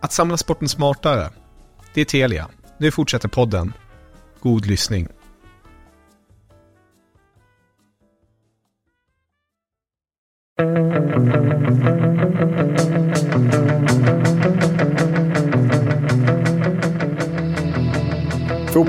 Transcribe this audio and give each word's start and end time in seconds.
Att 0.00 0.12
samla 0.12 0.36
sporten 0.36 0.68
smartare. 0.68 1.30
Det 1.94 2.00
är 2.00 2.04
Telia. 2.04 2.48
Nu 2.78 2.90
fortsätter 2.90 3.28
podden. 3.28 3.72
God 4.40 4.66
lyssning. 4.66 5.08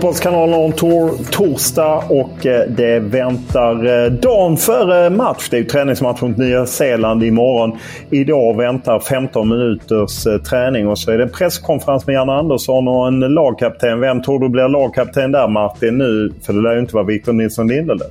Fotbollskanalen 0.01 0.53
on 0.53 0.71
tour 0.71 1.31
torsdag 1.31 2.03
och 2.09 2.45
eh, 2.45 2.67
det 2.69 2.99
väntar 2.99 4.05
eh, 4.05 4.11
dagen 4.11 4.57
före 4.57 5.09
match. 5.09 5.47
Det 5.49 5.57
är 5.57 5.59
ju 5.61 5.65
träningsmatch 5.65 6.21
mot 6.21 6.37
Nya 6.37 6.65
Zeeland 6.65 7.23
imorgon. 7.23 7.77
Idag 8.09 8.57
väntar 8.57 8.99
15 8.99 9.49
minuters 9.49 10.27
eh, 10.27 10.37
träning 10.37 10.87
och 10.87 10.99
så 10.99 11.11
är 11.11 11.17
det 11.17 11.27
presskonferens 11.27 12.07
med 12.07 12.13
Janne 12.13 12.31
Andersson 12.31 12.87
och 12.87 13.07
en 13.07 13.19
lagkapten. 13.19 13.99
Vem 13.99 14.21
tror 14.21 14.39
du 14.39 14.49
blir 14.49 14.69
lagkapten 14.69 15.31
där 15.31 15.47
Martin 15.47 15.97
nu? 15.97 16.33
För 16.45 16.53
det 16.53 16.61
lär 16.61 16.73
ju 16.73 16.79
inte 16.79 16.95
vara 16.95 17.05
Victor 17.05 17.33
Nilsson 17.33 17.67
Lindelöf. 17.67 18.07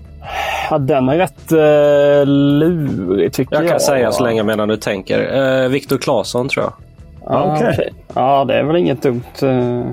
Ja, 0.71 0.79
den 0.79 1.09
är 1.09 1.17
rätt 1.17 1.53
uh, 1.53 2.27
lurig 2.27 3.33
tycker 3.33 3.55
jag. 3.55 3.65
Jag 3.65 3.71
kan 3.71 3.81
säga 3.81 4.13
så 4.13 4.25
länge 4.25 4.43
medan 4.43 4.69
du 4.69 4.77
tänker. 4.77 5.63
Uh, 5.65 5.69
Viktor 5.69 5.99
Claesson 5.99 6.49
tror 6.49 6.65
jag. 6.65 6.73
Ja, 7.25 7.55
Okej. 7.57 7.69
okej. 7.73 7.93
ja, 8.15 8.45
det 8.45 8.55
är 8.55 8.63
väl 8.63 8.77
inget 8.77 9.03
dumt 9.03 9.43
uh, 9.43 9.91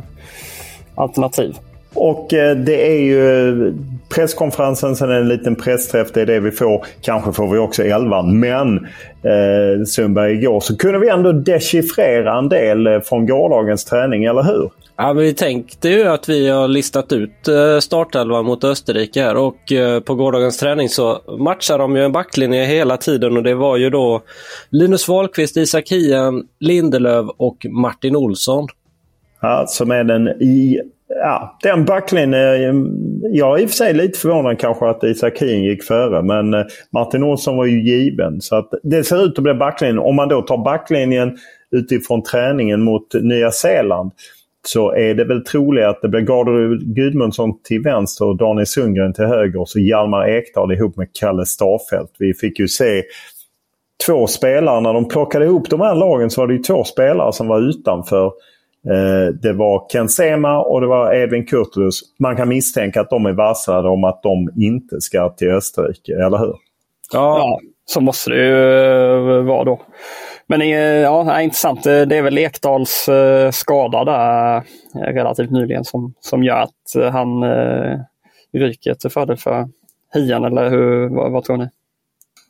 alternativ. 0.95 1.55
Och 1.97 2.33
eh, 2.33 2.57
det 2.57 2.91
är 2.91 3.01
ju 3.01 3.73
presskonferensen, 4.09 4.95
sen 4.95 5.11
en 5.11 5.27
liten 5.27 5.55
pressträff. 5.55 6.11
Det 6.13 6.21
är 6.21 6.25
det 6.25 6.39
vi 6.39 6.51
får. 6.51 6.85
Kanske 7.01 7.33
får 7.33 7.47
vi 7.47 7.57
också 7.57 7.83
elvan. 7.83 8.39
Men 8.39 8.77
eh, 9.23 9.83
Sundberg, 9.87 10.33
igår 10.33 10.59
så 10.59 10.77
kunde 10.77 10.99
vi 10.99 11.09
ändå 11.09 11.31
dechiffrera 11.31 12.37
en 12.37 12.49
del 12.49 12.87
eh, 12.87 12.99
från 12.99 13.27
gårdagens 13.27 13.85
träning, 13.85 14.23
eller 14.25 14.43
hur? 14.43 14.71
Ja, 14.97 15.13
men 15.13 15.23
vi 15.23 15.33
tänkte 15.33 15.89
ju 15.89 16.03
att 16.03 16.29
vi 16.29 16.49
har 16.49 16.67
listat 16.67 17.13
ut 17.13 17.47
eh, 17.47 17.79
startelvan 17.79 18.45
mot 18.45 18.63
Österrike 18.63 19.21
här 19.21 19.37
och 19.37 19.71
eh, 19.71 19.99
på 19.99 20.15
gårdagens 20.15 20.57
träning 20.57 20.89
så 20.89 21.21
matchar 21.39 21.77
de 21.77 21.95
ju 21.95 22.03
en 22.03 22.11
backlinje 22.11 22.65
hela 22.65 22.97
tiden 22.97 23.37
och 23.37 23.43
det 23.43 23.55
var 23.55 23.77
ju 23.77 23.89
då 23.89 24.21
Linus 24.69 25.07
Wahlqvist, 25.07 25.57
Isak 25.57 25.91
Hien, 25.91 26.43
Lindelöf 26.59 27.25
och 27.37 27.65
Martin 27.69 28.15
Olsson. 28.15 28.67
Ja, 29.41 29.65
som 29.67 29.91
är 29.91 30.03
den 30.03 30.27
i... 30.27 30.81
Ja, 31.09 31.57
den 31.63 31.85
backlinjen. 31.85 32.89
Jag 33.31 33.59
är 33.59 33.63
i 33.63 33.65
och 33.65 33.69
för 33.69 33.75
sig 33.75 33.93
lite 33.93 34.19
förvånad 34.19 34.59
kanske 34.59 34.89
att 34.89 35.03
Isak 35.03 35.41
Hien 35.41 35.63
gick 35.63 35.83
före. 35.83 36.23
Men 36.23 36.53
eh, 36.53 36.65
Martin 36.91 37.23
Olsson 37.23 37.57
var 37.57 37.65
ju 37.65 37.81
given. 37.81 38.41
Så 38.41 38.55
att 38.55 38.69
det 38.83 39.03
ser 39.03 39.25
ut 39.25 39.37
att 39.37 39.43
bli 39.43 39.53
backlinjen. 39.53 39.99
Om 39.99 40.15
man 40.15 40.29
då 40.29 40.41
tar 40.41 40.57
backlinjen 40.57 41.37
utifrån 41.71 42.23
träningen 42.23 42.81
mot 42.81 43.13
Nya 43.21 43.51
Zeeland. 43.51 44.11
Så 44.67 44.91
är 44.91 45.13
det 45.13 45.25
väl 45.25 45.43
troligt 45.43 45.85
att 45.85 46.01
det 46.01 46.07
blir 46.07 46.21
Gardner 46.21 46.93
Gudmundsson 46.95 47.61
till 47.63 47.81
vänster 47.81 48.25
och 48.25 48.37
Daniel 48.37 48.67
Sundgren 48.67 49.13
till 49.13 49.25
höger. 49.25 49.61
Och 49.61 49.69
så 49.69 49.79
Hjalmar 49.79 50.27
Ekdal 50.29 50.71
ihop 50.71 50.97
med 50.97 51.07
Kalle 51.19 51.45
Starfelt. 51.45 52.11
Vi 52.19 52.33
fick 52.33 52.59
ju 52.59 52.67
se 52.67 53.03
två 54.05 54.27
spelare. 54.27 54.81
När 54.81 54.93
de 54.93 55.07
plockade 55.07 55.45
ihop 55.45 55.69
de 55.69 55.81
här 55.81 55.95
lagen 55.95 56.29
så 56.29 56.41
var 56.41 56.47
det 56.47 56.53
ju 56.53 56.63
två 56.63 56.83
spelare 56.83 57.33
som 57.33 57.47
var 57.47 57.69
utanför. 57.69 58.31
Eh, 58.91 59.33
Det 59.33 59.53
var 59.53 59.89
Ken 59.91 60.09
Sema 60.09 60.59
och 60.61 60.81
det 60.81 60.87
var 60.87 61.13
Edvin 61.13 61.45
Kurtulus. 61.45 61.99
Man 62.19 62.35
kan 62.35 62.49
misstänka 62.49 63.01
att 63.01 63.09
de 63.09 63.25
är 63.25 63.33
varslade 63.33 63.89
om 63.89 64.03
att 64.03 64.23
de 64.23 64.49
inte 64.55 65.01
ska 65.01 65.29
till 65.29 65.49
Österrike, 65.51 66.13
eller 66.13 66.37
hur? 66.37 66.55
Ja, 67.13 67.59
så 67.85 68.01
måste 68.01 68.29
det 68.29 68.45
ju 68.45 69.37
eh, 69.37 69.43
vara 69.43 69.63
då. 69.63 69.81
Men 70.47 70.61
eh, 70.61 70.67
ja, 70.77 71.41
intressant. 71.41 71.83
Det 71.83 72.17
är 72.17 72.21
väl 72.21 72.37
Ekdals 72.37 73.09
skada 73.51 74.03
där 74.03 74.63
relativt 75.13 75.51
nyligen 75.51 75.83
som, 75.83 76.13
som 76.19 76.43
gör 76.43 76.61
att 76.61 77.11
han 77.11 77.43
ryker 78.53 78.93
till 78.93 79.09
fördel 79.09 79.37
för 79.37 79.67
Hien, 80.13 80.43
eller 80.43 80.69
hur, 80.69 81.09
vad, 81.15 81.31
vad 81.31 81.43
tror 81.43 81.57
ni? 81.57 81.69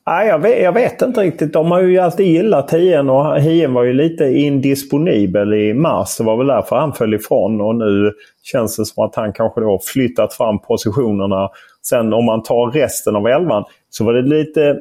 Nej, 0.08 0.28
jag, 0.28 0.40
vet, 0.40 0.62
jag 0.64 0.72
vet 0.72 1.02
inte 1.02 1.22
riktigt. 1.22 1.54
De 1.54 1.72
har 1.72 1.82
ju 1.82 2.00
alltid 2.00 2.28
gillat 2.28 2.74
Hien 2.74 3.10
och 3.10 3.40
Hien 3.40 3.74
var 3.74 3.84
ju 3.84 3.94
lite 3.94 4.24
indisponibel 4.24 5.54
i 5.54 5.74
mars. 5.74 6.18
Det 6.18 6.24
var 6.24 6.38
väl 6.38 6.48
därför 6.48 6.76
han 6.76 6.94
föll 6.94 7.14
ifrån 7.14 7.62
och 7.62 7.76
nu 7.76 8.14
känns 8.44 8.78
det 8.78 8.86
som 8.86 9.04
att 9.06 9.16
han 9.16 9.34
kanske 9.34 9.62
då 9.62 9.80
flyttat 9.84 10.34
fram 10.34 10.60
positionerna. 10.60 11.50
Sen 11.90 12.14
om 12.14 12.26
man 12.26 12.44
tar 12.44 12.72
resten 12.72 13.16
av 13.16 13.28
elvan 13.28 13.64
så 13.90 14.06
var 14.06 14.14
det 14.14 14.22
lite 14.22 14.78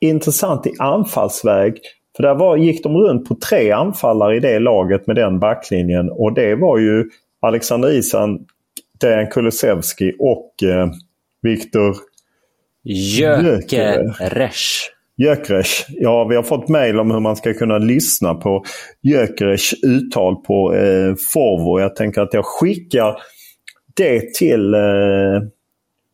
intressant 0.00 0.66
i 0.66 0.72
anfallsväg. 0.78 1.74
För 2.16 2.22
där 2.22 2.34
var, 2.34 2.56
gick 2.56 2.82
de 2.82 2.96
runt 2.96 3.28
på 3.28 3.34
tre 3.34 3.70
anfallare 3.70 4.36
i 4.36 4.40
det 4.40 4.58
laget 4.58 5.06
med 5.06 5.16
den 5.16 5.38
backlinjen 5.38 6.10
och 6.10 6.34
det 6.34 6.54
var 6.54 6.78
ju 6.78 7.04
Alexander 7.40 7.88
Isan, 7.88 8.46
Dejan 9.00 9.26
Kulusevski 9.26 10.12
och 10.18 10.62
eh, 10.62 10.88
Viktor 11.42 12.11
Gyökeres. 12.84 14.90
Gyökeres. 15.16 15.86
Ja, 15.88 16.24
vi 16.24 16.36
har 16.36 16.42
fått 16.42 16.68
mejl 16.68 17.00
om 17.00 17.10
hur 17.10 17.20
man 17.20 17.36
ska 17.36 17.54
kunna 17.54 17.78
lyssna 17.78 18.34
på 18.34 18.64
Gyökeres 19.02 19.72
uttal 19.82 20.36
på 20.36 20.74
eh, 20.74 21.14
Forvo. 21.32 21.80
Jag 21.80 21.96
tänker 21.96 22.20
att 22.20 22.34
jag 22.34 22.44
skickar 22.44 23.16
det 23.96 24.34
till 24.34 24.74
eh, 24.74 24.80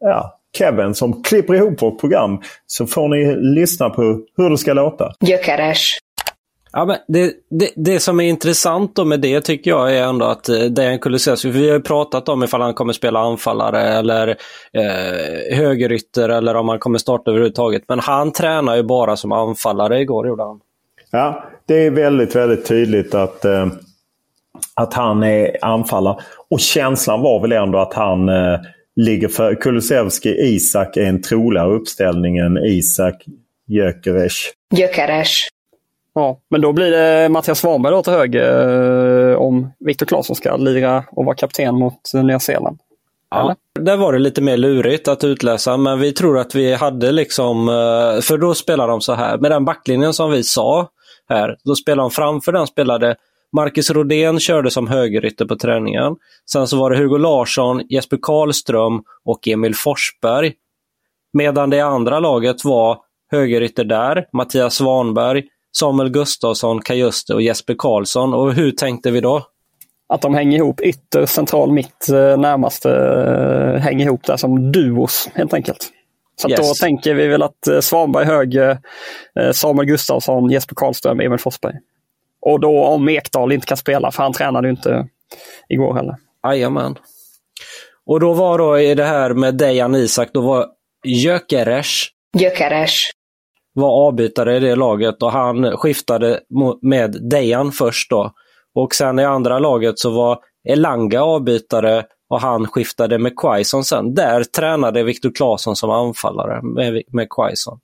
ja, 0.01 0.41
Kevin 0.59 0.95
som 0.95 1.23
klipper 1.23 1.55
ihop 1.55 1.83
vårt 1.83 2.01
program. 2.01 2.41
Så 2.67 2.87
får 2.87 3.09
ni 3.09 3.37
lyssna 3.37 3.91
på 3.91 4.03
hur 4.37 4.51
det 4.51 4.59
ska 4.59 4.73
låta. 4.73 5.13
Gyökeres. 5.21 5.99
Ja, 6.73 6.85
men 6.85 6.97
det, 7.09 7.33
det, 7.51 7.71
det 7.77 8.01
som 8.01 8.21
är 8.21 8.25
intressant 8.25 8.97
då 8.97 9.05
med 9.05 9.21
det 9.21 9.41
tycker 9.41 9.71
jag 9.71 9.97
är 9.97 10.03
ändå 10.03 10.27
att 10.27 10.49
eh, 10.49 10.61
Dejan 10.61 10.99
Kulusevski, 10.99 11.51
vi 11.51 11.69
har 11.69 11.77
ju 11.77 11.83
pratat 11.83 12.29
om 12.29 12.45
ifall 12.45 12.61
han 12.61 12.75
kommer 12.75 12.93
spela 12.93 13.21
anfallare 13.21 13.83
eller 13.83 14.29
eh, 14.73 15.57
högerytter 15.57 16.29
eller 16.29 16.55
om 16.55 16.69
han 16.69 16.79
kommer 16.79 16.99
starta 16.99 17.31
överhuvudtaget. 17.31 17.83
Men 17.89 18.01
han 18.01 18.33
tränar 18.33 18.77
ju 18.77 18.83
bara 18.83 19.17
som 19.17 19.33
anfallare 19.33 20.01
igår 20.01 20.29
gjorde 20.29 20.43
han. 20.43 20.61
Ja, 21.11 21.45
det 21.67 21.87
är 21.87 21.91
väldigt, 21.91 22.37
väldigt 22.37 22.67
tydligt 22.67 23.15
att, 23.15 23.45
eh, 23.45 23.67
att 24.75 24.95
han 24.95 25.23
är 25.23 25.65
anfallare. 25.65 26.17
Och 26.51 26.61
känslan 26.61 27.21
var 27.21 27.41
väl 27.41 27.53
ändå 27.53 27.79
att 27.79 27.95
han 27.95 28.29
eh, 28.29 28.61
ligger 28.97 29.29
för 29.29 29.55
Kulusevski. 29.55 30.29
Isak 30.29 30.97
är 30.97 31.07
en 31.07 31.23
troligare 31.23 31.75
uppställning 31.75 32.37
än 32.37 32.57
Isak 32.57 33.25
Gyökeres. 33.67 34.35
Gyökeres. 34.77 35.49
Ja, 36.19 36.41
men 36.51 36.61
då 36.61 36.73
blir 36.73 36.91
det 36.91 37.29
Mattias 37.29 37.59
Svanberg 37.59 37.93
då 37.93 38.03
till 38.03 38.13
höger 38.13 39.31
eh, 39.31 39.37
om 39.37 39.73
Viktor 39.79 40.07
Claesson 40.07 40.37
ska 40.37 40.57
lira 40.57 41.05
och 41.11 41.25
vara 41.25 41.37
kapten 41.37 41.75
mot 41.75 42.15
Nya 42.15 42.41
Zeeland. 42.41 42.79
Ja, 43.31 43.57
där 43.81 43.97
var 43.97 44.13
det 44.13 44.19
lite 44.19 44.41
mer 44.41 44.57
lurigt 44.57 45.09
att 45.09 45.25
utläsa, 45.25 45.77
men 45.77 46.01
vi 46.01 46.13
tror 46.13 46.39
att 46.39 46.55
vi 46.55 46.75
hade 46.75 47.13
liksom, 47.13 47.69
eh, 47.69 48.21
för 48.21 48.39
då 48.39 48.55
spelar 48.55 48.89
de 48.89 49.01
så 49.01 49.13
här, 49.13 49.39
med 49.39 49.51
den 49.51 49.65
backlinjen 49.65 50.15
som 50.15 50.31
vi 50.31 50.43
sa 50.43 50.89
här, 51.29 51.57
då 51.65 51.75
spelade 51.75 52.03
de 52.03 52.11
framför 52.11 52.53
den 52.53 52.67
spelade 52.67 53.17
Marcus 53.57 53.91
Rodén 53.91 54.41
körde 54.41 54.71
som 54.71 54.87
högerytter 54.87 55.45
på 55.45 55.57
träningen. 55.57 56.17
Sen 56.51 56.67
så 56.67 56.77
var 56.77 56.91
det 56.91 56.97
Hugo 56.97 57.19
Larsson, 57.19 57.83
Jesper 57.89 58.19
Karlström 58.23 59.03
och 59.25 59.49
Emil 59.49 59.75
Forsberg. 59.75 60.53
Medan 61.33 61.71
det 61.71 61.81
andra 61.81 62.21
laget 62.21 62.65
var 62.65 62.99
högerytter 63.31 63.85
där, 63.85 64.27
Mattias 64.33 64.75
Svanberg, 64.75 65.45
Samuel 65.77 66.11
Gustafsson, 66.11 66.81
Kajuste 66.81 67.35
och 67.35 67.43
Jesper 67.43 67.75
Karlsson. 67.79 68.35
Och 68.35 68.53
hur 68.53 68.71
tänkte 68.71 69.11
vi 69.11 69.21
då? 69.21 69.47
Att 70.09 70.23
de 70.23 70.35
hänger 70.35 70.59
ihop 70.59 70.81
ytter, 70.81 71.27
central, 71.27 71.73
mitt, 71.73 72.09
eh, 72.09 72.39
närmaste 72.39 72.91
eh, 72.91 73.81
hänger 73.81 74.07
ihop 74.07 74.25
där 74.25 74.37
som 74.37 74.73
duos 74.73 75.29
helt 75.35 75.55
enkelt. 75.55 75.89
Så 76.37 76.51
yes. 76.51 76.61
då 76.61 76.75
tänker 76.75 77.15
vi 77.15 77.27
väl 77.27 77.43
att 77.43 77.67
eh, 77.67 77.81
Svanberg 77.81 78.25
höger, 78.25 78.79
Samuel 79.53 79.87
Gustafsson, 79.87 80.51
Jesper 80.51 80.75
Karlström, 80.75 81.21
Emil 81.21 81.39
Forsberg. 81.39 81.75
Och 82.41 82.61
då 82.61 82.85
om 82.85 83.09
Ekdal 83.09 83.53
inte 83.53 83.67
kan 83.67 83.77
spela, 83.77 84.11
för 84.11 84.23
han 84.23 84.33
tränade 84.33 84.69
ju 84.69 84.71
inte 84.71 85.09
igår 85.69 85.95
heller. 85.95 86.17
Jajamän. 86.47 86.97
Och 88.07 88.21
då 88.21 88.33
var 88.33 88.59
då 88.59 88.79
i 88.79 88.95
det 88.95 89.05
här 89.05 89.35
med 89.35 89.55
Dejan 89.55 89.95
Isak, 89.95 90.29
då 90.33 90.41
var 90.41 90.67
Gyökeres 91.05 92.07
Gyökeres 92.39 93.11
var 93.81 94.07
avbytare 94.07 94.57
i 94.57 94.61
det 94.61 94.77
laget 94.77 95.23
och 95.23 95.33
han 95.33 95.77
skiftade 95.77 96.41
med 96.83 97.29
Dejan 97.31 97.73
först 97.73 98.11
då. 98.11 98.33
Och 98.75 98.95
sen 98.95 99.19
i 99.19 99.25
andra 99.25 99.59
laget 99.59 99.99
så 99.99 100.11
var 100.11 100.39
Elanga 100.69 101.23
avbytare 101.23 102.05
och 102.31 102.41
han 102.41 102.67
skiftade 102.67 103.19
med 103.19 103.39
Quaison 103.39 103.85
sen. 103.85 104.15
Där 104.15 104.45
tränade 104.45 105.03
Viktor 105.03 105.31
Claesson 105.31 105.77
som 105.77 105.91
anfallare 105.91 106.63
med, 106.63 107.03
med 107.13 107.29
Quaison. 107.31 107.79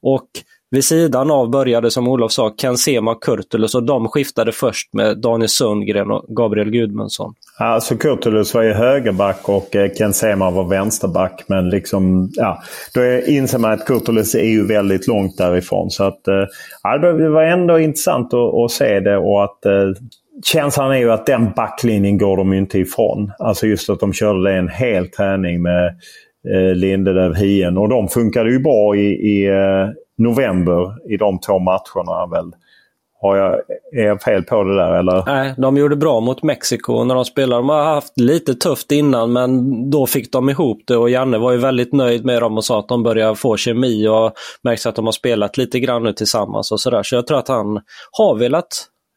Och 0.00 0.28
vid 0.72 0.84
sidan 0.84 1.30
av 1.30 1.50
började, 1.50 1.90
som 1.90 2.08
Olof 2.08 2.32
sa, 2.32 2.54
Ken 2.56 2.76
Sema 2.76 3.10
och 3.10 3.22
Kurtulus 3.22 3.74
och 3.74 3.82
de 3.82 4.08
skiftade 4.08 4.52
först 4.52 4.94
med 4.94 5.18
Daniel 5.18 5.48
Sundgren 5.48 6.10
och 6.10 6.36
Gabriel 6.36 6.70
Gudmundsson. 6.70 7.34
Alltså 7.58 7.96
Kurtulus 7.96 8.54
var 8.54 8.62
ju 8.62 8.72
högerback 8.72 9.48
och 9.48 9.76
eh, 9.76 9.90
Ken 9.92 10.12
Sema 10.12 10.50
var 10.50 10.64
vänsterback. 10.64 11.44
Men 11.46 11.70
liksom, 11.70 12.30
ja, 12.32 12.62
då 12.94 13.04
inser 13.26 13.58
man 13.58 13.72
att 13.72 13.86
Kurtulus 13.86 14.34
är 14.34 14.44
ju 14.44 14.66
väldigt 14.66 15.06
långt 15.06 15.38
därifrån. 15.38 15.90
Så 15.90 16.04
att, 16.04 16.28
eh, 16.28 16.44
ja, 16.82 16.98
det 16.98 17.28
var 17.28 17.42
ändå 17.42 17.78
intressant 17.78 18.34
att, 18.34 18.54
att 18.54 18.70
se 18.70 19.00
det 19.00 19.16
och 19.16 19.44
att 19.44 19.66
eh, 19.66 19.72
känslan 20.44 20.92
är 20.92 20.98
ju 20.98 21.12
att 21.12 21.26
den 21.26 21.52
backlinjen 21.56 22.18
går 22.18 22.36
de 22.36 22.52
inte 22.52 22.78
ifrån. 22.78 23.32
Alltså 23.38 23.66
just 23.66 23.90
att 23.90 24.00
de 24.00 24.12
körde 24.12 24.50
det 24.50 24.56
en 24.56 24.68
hel 24.68 25.08
träning 25.08 25.62
med 25.62 25.86
eh, 26.54 26.74
Lindelöf, 26.74 27.36
Hien 27.36 27.78
och 27.78 27.88
de 27.88 28.08
funkade 28.08 28.50
ju 28.50 28.58
bra 28.58 28.96
i, 28.96 29.06
i 29.06 29.48
november 30.22 31.12
i 31.12 31.16
de 31.16 31.40
två 31.40 31.58
matcherna 31.58 32.26
väl. 32.26 32.52
Har 33.20 33.36
jag, 33.36 33.54
är 33.92 34.06
jag 34.06 34.22
fel 34.22 34.42
på 34.42 34.64
det 34.64 34.76
där 34.76 34.92
eller? 34.92 35.24
Nej, 35.26 35.54
de 35.58 35.76
gjorde 35.76 35.96
bra 35.96 36.20
mot 36.20 36.42
Mexiko 36.42 37.04
när 37.04 37.14
de 37.14 37.24
spelade. 37.24 37.62
De 37.62 37.68
har 37.68 37.84
haft 37.84 38.20
lite 38.20 38.54
tufft 38.54 38.92
innan 38.92 39.32
men 39.32 39.90
då 39.90 40.06
fick 40.06 40.32
de 40.32 40.50
ihop 40.50 40.82
det 40.86 40.96
och 40.96 41.10
Janne 41.10 41.38
var 41.38 41.52
ju 41.52 41.58
väldigt 41.58 41.92
nöjd 41.92 42.24
med 42.24 42.42
dem 42.42 42.56
och 42.56 42.64
sa 42.64 42.78
att 42.78 42.88
de 42.88 43.02
börjar 43.02 43.34
få 43.34 43.56
kemi 43.56 44.08
och 44.08 44.32
märks 44.62 44.86
att 44.86 44.94
de 44.94 45.04
har 45.04 45.12
spelat 45.12 45.56
lite 45.56 45.80
grann 45.80 46.02
nu 46.02 46.12
tillsammans 46.12 46.72
och 46.72 46.80
sådär. 46.80 47.02
Så 47.02 47.14
jag 47.14 47.26
tror 47.26 47.38
att 47.38 47.48
han 47.48 47.80
har 48.12 48.36
velat 48.38 48.68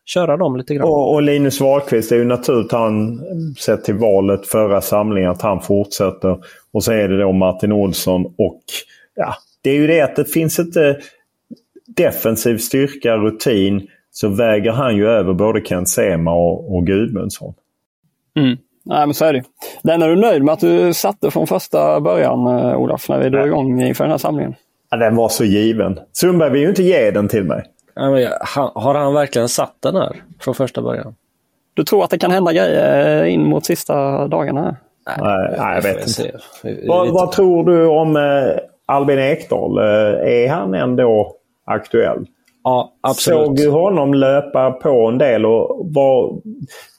köra 0.05 0.37
dem 0.37 0.57
lite 0.57 0.75
grann. 0.75 0.87
Och, 0.87 1.13
och 1.13 1.21
Linus 1.21 1.61
Wahlqvist, 1.61 2.09
det 2.09 2.15
är 2.15 2.19
ju 2.19 2.25
naturligt 2.25 2.71
han 2.71 3.21
sett 3.59 3.83
till 3.83 3.95
valet 3.95 4.47
förra 4.47 4.81
samlingen 4.81 5.31
att 5.31 5.41
han 5.41 5.61
fortsätter. 5.61 6.37
Och 6.73 6.83
så 6.83 6.91
är 6.91 7.07
det 7.07 7.21
då 7.21 7.31
Martin 7.31 7.71
Olsson 7.71 8.25
och 8.25 8.61
ja, 9.15 9.35
det 9.65 9.71
är 9.71 9.75
ju 9.75 9.87
det 9.87 10.01
att 10.01 10.15
det 10.15 10.25
finns 10.25 10.59
inte 10.59 10.97
defensiv 11.87 12.57
styrka, 12.57 13.17
rutin, 13.17 13.87
så 14.11 14.29
väger 14.29 14.71
han 14.71 14.95
ju 14.95 15.07
över 15.07 15.33
både 15.33 15.61
Kent 15.65 15.89
Sema 15.89 16.33
och, 16.33 16.75
och 16.75 16.85
Gudmundsson. 16.85 17.53
Mm. 18.35 18.57
Nej, 18.83 19.07
men 19.07 19.13
så 19.13 19.25
är 19.25 19.33
det. 19.33 19.43
Den 19.83 20.01
är 20.01 20.09
du 20.09 20.15
nöjd 20.15 20.43
med 20.43 20.53
att 20.53 20.59
du 20.59 20.93
satte 20.93 21.31
från 21.31 21.47
första 21.47 22.01
början, 22.01 22.47
eh, 22.47 22.77
Olof, 22.77 23.09
när 23.09 23.19
vi 23.19 23.29
drog 23.29 23.47
igång 23.47 23.81
inför 23.81 24.03
den 24.03 24.11
här 24.11 24.17
samlingen? 24.17 24.55
Ja, 24.89 24.97
den 24.97 25.15
var 25.15 25.29
så 25.29 25.43
given. 25.43 25.99
Sundberg 26.11 26.51
vill 26.51 26.61
ju 26.61 26.69
inte 26.69 26.83
ge 26.83 27.11
den 27.11 27.27
till 27.27 27.43
mig. 27.43 27.63
Har 27.95 28.93
han 28.93 29.13
verkligen 29.13 29.49
satt 29.49 29.75
den 29.79 29.95
här 29.95 30.15
från 30.39 30.55
första 30.55 30.81
början? 30.81 31.15
Du 31.73 31.83
tror 31.83 32.03
att 32.03 32.09
det 32.09 32.17
kan 32.17 32.31
hända 32.31 32.53
grejer 32.53 33.23
in 33.23 33.43
mot 33.43 33.65
sista 33.65 34.27
dagarna? 34.27 34.75
Nej, 35.07 35.17
nej 35.57 35.75
jag 35.75 35.81
vet 35.81 36.07
inte. 36.07 36.39
Vad, 36.87 37.09
vad, 37.09 37.31
tror 37.31 37.65
du 37.65 37.87
om 37.87 38.15
eh, 38.15 38.21
Albin 38.85 39.19
Ekdal, 39.19 39.77
eh, 39.77 40.43
är 40.43 40.49
han 40.49 40.73
ändå 40.73 41.35
aktuell? 41.65 42.25
Ja, 42.63 42.93
absolut. 43.01 43.45
Såg 43.45 43.59
ju 43.59 43.69
honom 43.69 44.13
löpa 44.13 44.71
på 44.71 45.07
en 45.07 45.17
del 45.17 45.45
och 45.45 45.87
var, 45.93 46.41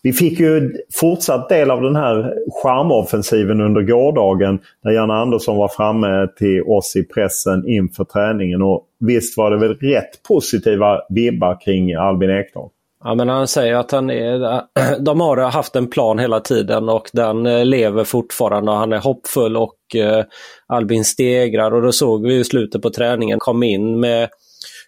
vi 0.02 0.12
fick 0.12 0.40
ju 0.40 0.72
fortsatt 1.00 1.48
del 1.48 1.70
av 1.70 1.82
den 1.82 1.96
här 1.96 2.34
charmoffensiven 2.62 3.60
under 3.60 3.82
gårdagen 3.82 4.58
när 4.84 4.92
Janne 4.92 5.14
Andersson 5.14 5.56
var 5.56 5.68
framme 5.68 6.28
till 6.38 6.62
oss 6.62 6.96
i 6.96 7.04
pressen 7.04 7.68
inför 7.68 8.04
träningen. 8.04 8.62
Och 8.62 8.84
visst 9.00 9.38
var 9.38 9.50
det 9.50 9.56
väl 9.56 9.74
rätt 9.74 10.22
positiva 10.28 11.00
vibbar 11.08 11.60
kring 11.60 11.94
Albin 11.94 12.30
Ekdal? 12.30 12.68
Ja, 13.06 13.14
men 13.14 13.28
han 13.28 13.48
säger 13.48 13.74
att 13.74 13.90
han 13.90 14.10
är, 14.10 14.62
de 15.00 15.20
har 15.20 15.36
haft 15.36 15.76
en 15.76 15.90
plan 15.90 16.18
hela 16.18 16.40
tiden 16.40 16.88
och 16.88 17.10
den 17.12 17.46
eh, 17.46 17.64
lever 17.64 18.04
fortfarande 18.04 18.70
och 18.70 18.76
han 18.76 18.92
är 18.92 18.98
hoppfull 18.98 19.56
och 19.56 19.96
eh, 19.96 20.24
Albin 20.66 21.04
stegrar 21.04 21.74
och 21.74 21.82
då 21.82 21.92
såg 21.92 22.26
vi 22.26 22.34
i 22.34 22.44
slutet 22.44 22.82
på 22.82 22.90
träningen, 22.90 23.38
kom 23.38 23.62
in 23.62 24.00
med 24.00 24.28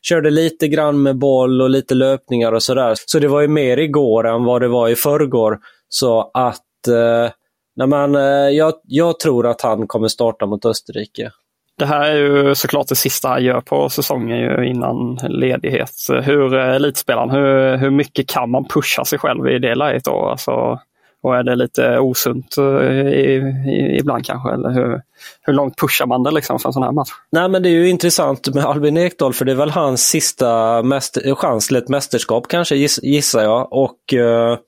körde 0.02 0.30
lite 0.30 0.68
grann 0.68 1.02
med 1.02 1.18
boll 1.18 1.62
och 1.62 1.70
lite 1.70 1.94
löpningar 1.94 2.52
och 2.52 2.62
sådär. 2.62 2.94
Så 3.06 3.18
det 3.18 3.28
var 3.28 3.40
ju 3.40 3.48
mer 3.48 3.76
igår 3.76 4.26
än 4.26 4.44
vad 4.44 4.62
det 4.62 4.68
var 4.68 4.88
i 4.88 4.96
förrgår. 4.96 5.58
Så 5.88 6.30
att 6.34 6.88
eh, 6.88 7.30
nej 7.76 7.86
men, 7.86 8.14
eh, 8.14 8.50
jag, 8.50 8.74
jag 8.84 9.20
tror 9.20 9.46
att 9.46 9.60
han 9.60 9.86
kommer 9.86 10.08
starta 10.08 10.46
mot 10.46 10.64
Österrike. 10.64 11.30
Det 11.78 11.86
här 11.86 12.10
är 12.10 12.16
ju 12.16 12.54
såklart 12.54 12.88
det 12.88 12.94
sista 12.94 13.28
han 13.28 13.44
gör 13.44 13.60
på 13.60 13.88
säsongen 13.88 14.38
ju 14.38 14.68
innan 14.68 15.18
ledighet. 15.28 15.90
Hur 16.22 16.54
eh, 16.54 16.74
elitspelaren, 16.74 17.30
hur, 17.30 17.76
hur 17.76 17.90
mycket 17.90 18.28
kan 18.28 18.50
man 18.50 18.64
pusha 18.64 19.04
sig 19.04 19.18
själv 19.18 19.48
i 19.48 19.58
det 19.58 19.74
läget 19.74 20.04
då? 20.04 20.28
Alltså, 20.30 20.78
och 21.22 21.36
är 21.36 21.42
det 21.42 21.54
lite 21.54 21.98
osunt 21.98 22.58
eh, 22.58 22.64
i, 22.64 23.42
i, 23.66 23.98
ibland 23.98 24.26
kanske? 24.26 24.50
Eller 24.50 24.70
hur, 24.70 25.02
hur 25.42 25.52
långt 25.52 25.78
pushar 25.78 26.06
man 26.06 26.22
det 26.22 26.30
liksom 26.30 26.58
för 26.58 26.68
en 26.68 26.72
sån 26.72 26.82
här 26.82 26.92
match? 26.92 27.10
Nej 27.32 27.48
men 27.48 27.62
det 27.62 27.68
är 27.68 27.72
ju 27.72 27.88
intressant 27.88 28.54
med 28.54 28.64
Albin 28.64 28.96
Ekdal 28.96 29.32
för 29.32 29.44
det 29.44 29.52
är 29.52 29.56
väl 29.56 29.70
hans 29.70 30.08
sista 30.08 30.82
mäster, 30.82 31.28
eh, 31.28 31.36
chans 31.36 31.66
till 31.66 31.76
ett 31.76 31.88
mästerskap 31.88 32.48
kanske 32.48 32.76
gissar 33.02 33.42
jag. 33.42 33.72
Och 33.72 34.14
eh, 34.14 34.58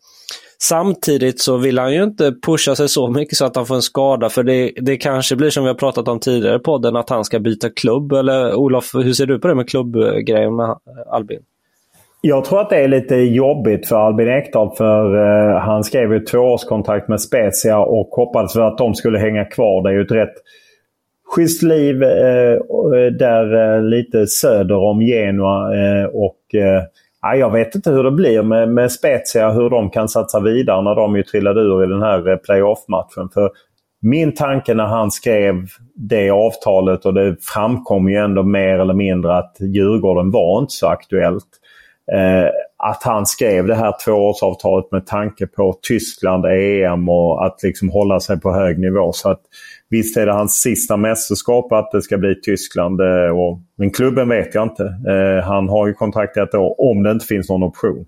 Samtidigt 0.62 1.40
så 1.40 1.57
vill 1.57 1.79
han 1.79 1.95
ju 1.95 2.02
inte 2.02 2.33
pusha 2.47 2.75
sig 2.75 2.88
så 2.88 3.09
mycket 3.09 3.37
så 3.37 3.45
att 3.45 3.57
han 3.57 3.67
får 3.67 3.75
en 3.75 3.83
skada 3.83 4.29
för 4.29 4.43
det, 4.43 4.73
det 4.76 4.97
kanske 4.97 5.37
blir 5.37 5.50
som 5.50 5.64
vi 5.64 5.69
har 5.69 5.75
pratat 5.75 6.09
om 6.09 6.21
tidigare 6.21 6.57
i 6.57 6.59
podden 6.59 6.97
att 6.97 7.11
han 7.11 7.25
ska 7.25 7.38
byta 7.38 7.71
klubb. 7.71 8.12
Eller 8.12 8.55
Olof, 8.55 8.95
hur 8.95 9.12
ser 9.12 9.26
du 9.26 9.38
på 9.38 9.49
det 9.49 9.55
med 9.55 9.69
klubbgrejen 9.69 10.57
med 10.57 10.76
Albin? 11.11 11.40
Jag 12.21 12.45
tror 12.45 12.61
att 12.61 12.71
det 12.71 12.76
är 12.76 12.88
lite 12.88 13.14
jobbigt 13.14 13.88
för 13.88 13.97
Albin 13.97 14.29
Ekdal 14.29 14.76
för 14.76 15.17
eh, 15.17 15.61
han 15.61 15.85
skrev 15.85 16.12
ju 16.12 16.21
tvåårskontrakt 16.21 17.09
med 17.09 17.21
Spezia 17.21 17.79
och 17.79 18.09
hoppades 18.09 18.52
för 18.52 18.61
att 18.61 18.79
de 18.79 18.95
skulle 18.95 19.19
hänga 19.19 19.45
kvar. 19.45 19.83
Det 19.83 19.90
är 19.90 19.95
ju 19.95 20.02
ett 20.02 20.12
rätt 20.12 20.35
schysst 21.35 21.62
liv 21.62 22.02
eh, 22.02 22.52
eh 22.52 23.12
där 23.19 23.76
eh, 23.76 23.83
lite 23.83 24.26
söder 24.26 24.76
om 24.76 25.00
Genua 25.00 25.75
eh, 25.75 26.05
och 26.05 26.55
eh, 26.55 26.83
Ja, 27.22 27.34
jag 27.34 27.50
vet 27.50 27.74
inte 27.74 27.90
hur 27.90 28.04
det 28.04 28.10
blir 28.10 28.42
med, 28.42 28.68
med 28.68 28.92
Spezia, 28.92 29.50
hur 29.50 29.70
de 29.70 29.90
kan 29.90 30.08
satsa 30.08 30.40
vidare 30.40 30.82
när 30.82 30.94
de 30.94 31.16
ju 31.16 31.22
trillade 31.22 31.60
ur 31.60 31.84
i 31.84 31.86
den 31.86 32.02
här 32.02 32.28
eh, 32.28 32.36
playoff-matchen. 32.36 33.28
För 33.34 33.50
min 34.02 34.34
tanke 34.34 34.74
när 34.74 34.86
han 34.86 35.10
skrev 35.10 35.66
det 35.94 36.30
avtalet 36.30 37.06
och 37.06 37.14
det 37.14 37.36
framkom 37.40 38.08
ju 38.08 38.16
ändå 38.16 38.42
mer 38.42 38.78
eller 38.78 38.94
mindre 38.94 39.36
att 39.36 39.56
Djurgården 39.60 40.30
var 40.30 40.58
inte 40.58 40.72
så 40.72 40.86
aktuellt. 40.86 41.48
Eh, 42.12 42.48
att 42.82 43.02
han 43.02 43.26
skrev 43.26 43.66
det 43.66 43.75
här 43.75 43.94
tvåårsavtalet 44.04 44.92
med 44.92 45.06
tanke 45.06 45.46
på 45.46 45.78
Tyskland, 45.82 46.44
EM 46.46 47.08
och 47.08 47.46
att 47.46 47.62
liksom 47.62 47.88
hålla 47.88 48.20
sig 48.20 48.40
på 48.40 48.52
hög 48.52 48.78
nivå. 48.78 49.12
Så 49.12 49.30
att 49.30 49.40
Visst 49.90 50.16
är 50.16 50.26
det 50.26 50.32
hans 50.32 50.60
sista 50.60 50.96
mästerskap 50.96 51.72
att 51.72 51.90
det 51.92 52.02
ska 52.02 52.18
bli 52.18 52.40
Tyskland. 52.40 53.00
Eh, 53.00 53.38
och, 53.38 53.58
men 53.76 53.90
klubben 53.90 54.28
vet 54.28 54.54
jag 54.54 54.62
inte. 54.62 54.84
Eh, 54.84 55.44
han 55.44 55.68
har 55.68 55.87
ju 55.87 55.94
kontrakt 55.94 56.37
ett 56.37 56.54
år 56.54 56.80
om 56.90 57.02
det 57.02 57.10
inte 57.10 57.26
finns 57.26 57.49
någon 57.49 57.62
option. 57.62 58.06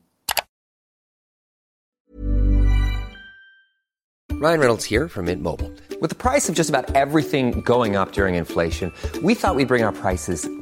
Ryan 4.43 4.59
Reynolds 4.61 4.91
här 4.91 5.09
från 5.09 5.25
Mint 5.25 5.43
Mobile. 5.43 5.71
Med 6.00 6.19
priset 6.19 6.57
på 6.57 6.59
nästan 6.59 6.85
allt 6.97 7.31
som 7.31 7.62
går 7.62 8.02
upp 8.02 8.19
under 8.19 8.29
inflationen, 8.29 8.93
trodde 9.12 9.26
vi 9.26 9.33
att 9.33 9.35
vi 9.35 9.35
skulle 9.35 9.67
bring 9.67 9.85
våra 9.85 9.93
priser 9.93 10.62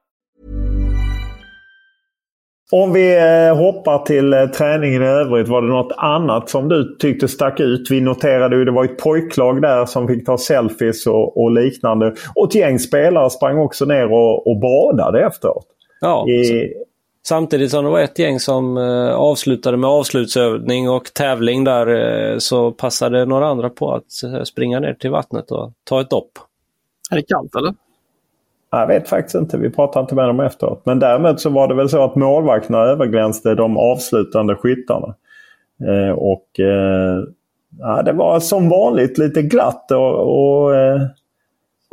Om 2.73 2.93
vi 2.93 3.17
eh, 3.17 3.57
hoppar 3.57 4.05
till 4.05 4.33
eh, 4.33 4.45
träningen 4.45 5.03
i 5.03 5.05
övrigt. 5.05 5.47
Var 5.47 5.61
det 5.61 5.67
något 5.67 5.93
annat 5.97 6.49
som 6.49 6.69
du 6.69 6.95
tyckte 6.99 7.27
stack 7.27 7.59
ut? 7.59 7.91
Vi 7.91 8.01
noterade 8.01 8.55
ju 8.55 8.65
det 8.65 8.71
var 8.71 8.85
ett 8.85 8.97
pojklag 8.97 9.61
där 9.61 9.85
som 9.85 10.07
fick 10.07 10.25
ta 10.25 10.37
selfies 10.37 11.07
och, 11.07 11.43
och 11.43 11.51
liknande. 11.51 12.13
Och 12.35 12.47
ett 12.47 12.55
gäng 12.55 12.79
spelare 12.79 13.29
sprang 13.29 13.57
också 13.57 13.85
ner 13.85 14.11
och, 14.11 14.47
och 14.47 14.59
badade 14.59 15.25
efteråt. 15.25 15.65
Ja, 16.01 16.27
I, 16.27 16.73
Samtidigt 17.23 17.71
som 17.71 17.85
det 17.85 17.91
var 17.91 17.99
ett 17.99 18.19
gäng 18.19 18.39
som 18.39 18.77
eh, 18.77 19.15
avslutade 19.15 19.77
med 19.77 19.89
avslutsövning 19.89 20.89
och 20.89 21.13
tävling 21.13 21.63
där 21.63 22.39
så 22.39 22.71
passade 22.71 23.25
några 23.25 23.47
andra 23.47 23.69
på 23.69 23.93
att 23.93 24.47
springa 24.47 24.79
ner 24.79 24.93
till 24.93 25.11
vattnet 25.11 25.51
och 25.51 25.73
ta 25.83 26.01
ett 26.01 26.09
dopp. 26.09 26.31
Är 27.11 27.15
det 27.15 27.21
kallt 27.21 27.55
eller? 27.55 27.73
Jag 28.71 28.87
vet 28.87 29.09
faktiskt 29.09 29.35
inte. 29.35 29.57
Vi 29.57 29.69
pratade 29.69 30.03
inte 30.03 30.15
med 30.15 30.27
dem 30.27 30.39
efteråt. 30.39 30.81
Men 30.85 30.99
däremot 30.99 31.39
så 31.39 31.49
var 31.49 31.67
det 31.67 31.75
väl 31.75 31.89
så 31.89 32.03
att 32.03 32.15
målvakterna 32.15 32.77
överglänste 32.77 33.55
de 33.55 33.77
avslutande 33.77 34.55
skyttarna. 34.55 35.15
Eh, 35.87 36.11
och 36.11 36.59
eh, 36.59 37.23
ja, 37.79 38.01
det 38.03 38.13
var 38.13 38.39
som 38.39 38.69
vanligt 38.69 39.17
lite 39.17 39.41
glatt 39.41 39.91
och, 39.91 40.61
och 40.61 40.75
eh, 40.75 41.01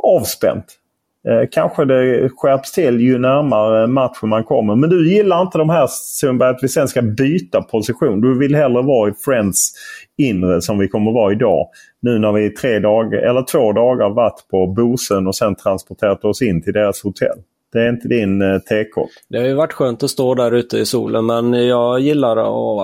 avspänt. 0.03 0.78
Eh, 1.27 1.47
kanske 1.51 1.85
det 1.85 2.29
skärps 2.29 2.71
till 2.71 3.01
ju 3.01 3.17
närmare 3.17 3.87
matchen 3.87 4.29
man 4.29 4.43
kommer. 4.43 4.75
Men 4.75 4.89
du 4.89 5.09
gillar 5.09 5.41
inte 5.41 5.57
de 5.57 5.69
här 5.69 5.87
Sundberg 5.89 6.49
att 6.49 6.59
vi 6.61 6.67
sen 6.67 6.87
ska 6.87 7.01
byta 7.01 7.61
position. 7.61 8.21
Du 8.21 8.39
vill 8.39 8.55
hellre 8.55 8.81
vara 8.81 9.09
i 9.09 9.13
Friends 9.25 9.71
inre 10.17 10.61
som 10.61 10.79
vi 10.79 10.87
kommer 10.87 11.11
vara 11.11 11.31
idag. 11.31 11.67
Nu 12.01 12.19
när 12.19 12.31
vi 12.31 12.49
tre 12.49 12.79
dagar, 12.79 13.19
eller 13.19 13.41
två 13.41 13.73
dagar 13.73 14.09
varit 14.09 14.47
på 14.51 14.67
Bosön 14.67 15.27
och 15.27 15.35
sen 15.35 15.55
transporterat 15.55 16.25
oss 16.25 16.41
in 16.41 16.61
till 16.61 16.73
deras 16.73 17.03
hotell. 17.03 17.37
Det 17.73 17.79
är 17.79 17.89
inte 17.89 18.07
din 18.07 18.41
eh, 18.41 18.59
tekopp. 18.59 19.09
Det 19.29 19.37
har 19.37 19.45
ju 19.45 19.53
varit 19.53 19.73
skönt 19.73 20.03
att 20.03 20.09
stå 20.09 20.35
där 20.35 20.51
ute 20.51 20.77
i 20.77 20.85
solen 20.85 21.25
men 21.25 21.53
jag 21.53 21.99
gillar 21.99 22.37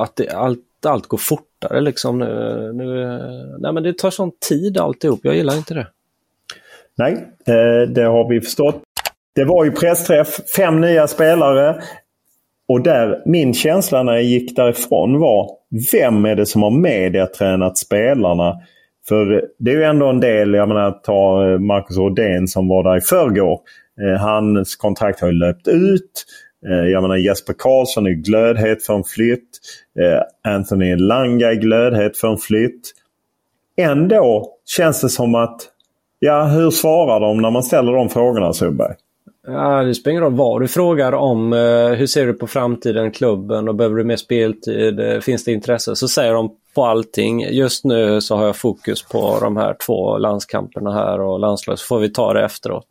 att 0.03 0.15
det, 0.15 0.29
allt, 0.29 0.59
allt 0.85 1.07
går 1.07 1.17
fortare 1.17 1.81
liksom 1.81 2.19
nu. 2.19 2.25
nu 2.73 3.03
eh, 3.03 3.19
nej 3.59 3.73
men 3.73 3.83
det 3.83 3.97
tar 3.97 4.09
sån 4.09 4.31
tid 4.49 4.77
alltihop. 4.77 5.19
Jag 5.23 5.35
gillar 5.35 5.57
inte 5.57 5.73
det. 5.73 5.87
Nej, 6.97 7.13
eh, 7.47 7.89
det 7.89 8.03
har 8.03 8.29
vi 8.29 8.41
förstått. 8.41 8.81
Det 9.35 9.45
var 9.45 9.65
ju 9.65 9.71
pressträff, 9.71 10.39
fem 10.57 10.81
nya 10.81 11.07
spelare. 11.07 11.81
Och 12.67 12.81
där, 12.81 13.21
min 13.25 13.53
känsla 13.53 14.03
när 14.03 14.13
jag 14.13 14.23
gick 14.23 14.55
därifrån 14.55 15.19
var, 15.19 15.49
vem 15.91 16.25
är 16.25 16.35
det 16.35 16.45
som 16.45 16.63
har 16.63 16.71
mediatränat 16.71 17.77
spelarna? 17.77 18.53
För 19.07 19.45
det 19.59 19.71
är 19.71 19.75
ju 19.75 19.83
ändå 19.83 20.09
en 20.09 20.19
del, 20.19 20.53
jag 20.53 20.67
menar 20.67 20.91
ta 20.91 21.51
eh, 21.51 21.59
Marcus 21.59 21.97
Rodén 21.97 22.47
som 22.47 22.67
var 22.67 22.83
där 22.83 22.97
i 22.97 23.01
förrgår. 23.01 23.59
Eh, 24.01 24.21
hans 24.21 24.75
kontrakt 24.75 25.21
har 25.21 25.27
ju 25.27 25.33
löpt 25.33 25.67
ut. 25.67 26.25
Jag 26.91 27.01
menar 27.01 27.15
Jesper 27.15 27.53
Karlsson 27.57 28.07
är 28.07 28.11
glödhet 28.11 28.85
för 28.85 28.95
en 28.95 29.03
flytt. 29.03 29.49
Anthony 30.43 30.95
Langa 30.95 31.51
är 31.51 31.55
glödhet 31.55 32.17
för 32.17 32.27
en 32.27 32.37
flytt. 32.37 32.91
Ändå 33.77 34.53
känns 34.65 35.01
det 35.01 35.09
som 35.09 35.35
att 35.35 35.61
Ja, 36.25 36.43
hur 36.43 36.71
svarar 36.71 37.19
de 37.19 37.41
när 37.41 37.51
man 37.51 37.63
ställer 37.63 37.91
de 37.93 38.09
frågorna 38.09 38.53
Sundberg? 38.53 38.93
Ja, 39.47 39.83
det 39.83 39.95
spelar 39.95 40.11
ingen 40.11 40.23
roll 40.23 40.33
vad 40.33 40.61
du 40.61 40.67
frågar 40.67 41.11
om. 41.11 41.53
Eh, 41.53 41.59
hur 41.89 42.07
ser 42.07 42.25
du 42.25 42.33
på 42.33 42.47
framtiden, 42.47 43.11
klubben 43.11 43.67
och 43.67 43.75
behöver 43.75 43.95
du 43.95 44.03
mer 44.03 44.15
speltid? 44.15 44.99
Eh, 44.99 45.19
finns 45.19 45.43
det 45.43 45.51
intresse? 45.51 45.95
Så 45.95 46.07
säger 46.07 46.33
de 46.33 46.49
på 46.75 46.85
allting. 46.85 47.41
Just 47.41 47.85
nu 47.85 48.21
så 48.21 48.35
har 48.35 48.45
jag 48.45 48.55
fokus 48.55 49.03
på 49.03 49.37
de 49.41 49.57
här 49.57 49.75
två 49.85 50.17
landskamperna 50.17 50.93
här 50.93 51.21
och 51.21 51.39
landslaget. 51.39 51.79
Så 51.79 51.85
får 51.85 51.99
vi 51.99 52.09
ta 52.09 52.33
det 52.33 52.45
efteråt. 52.45 52.87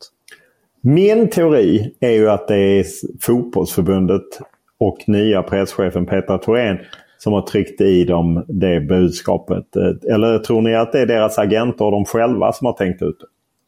Min 0.81 1.31
teori 1.31 1.95
är 2.01 2.11
ju 2.11 2.31
att 2.31 2.49
det 2.49 2.57
är 2.57 2.85
fotbollsförbundet 3.21 4.41
och 4.81 4.99
nya 5.07 5.43
presschefen 5.43 6.07
Petra 6.07 6.39
Thorén 6.39 6.79
som 7.25 7.33
har 7.33 7.43
tryckt 7.43 7.81
i 7.81 8.05
dem 8.05 8.45
det 8.49 8.81
budskapet. 8.81 9.77
Eller 10.11 10.39
tror 10.39 10.63
ni 10.63 10.75
att 10.75 10.93
det 10.93 11.01
är 11.01 11.07
deras 11.07 11.39
agenter 11.39 11.85
och 11.85 11.91
de 11.91 12.05
själva 12.05 12.53
som 12.53 12.67
har 12.67 12.73
tänkt 12.73 13.03
ut 13.03 13.17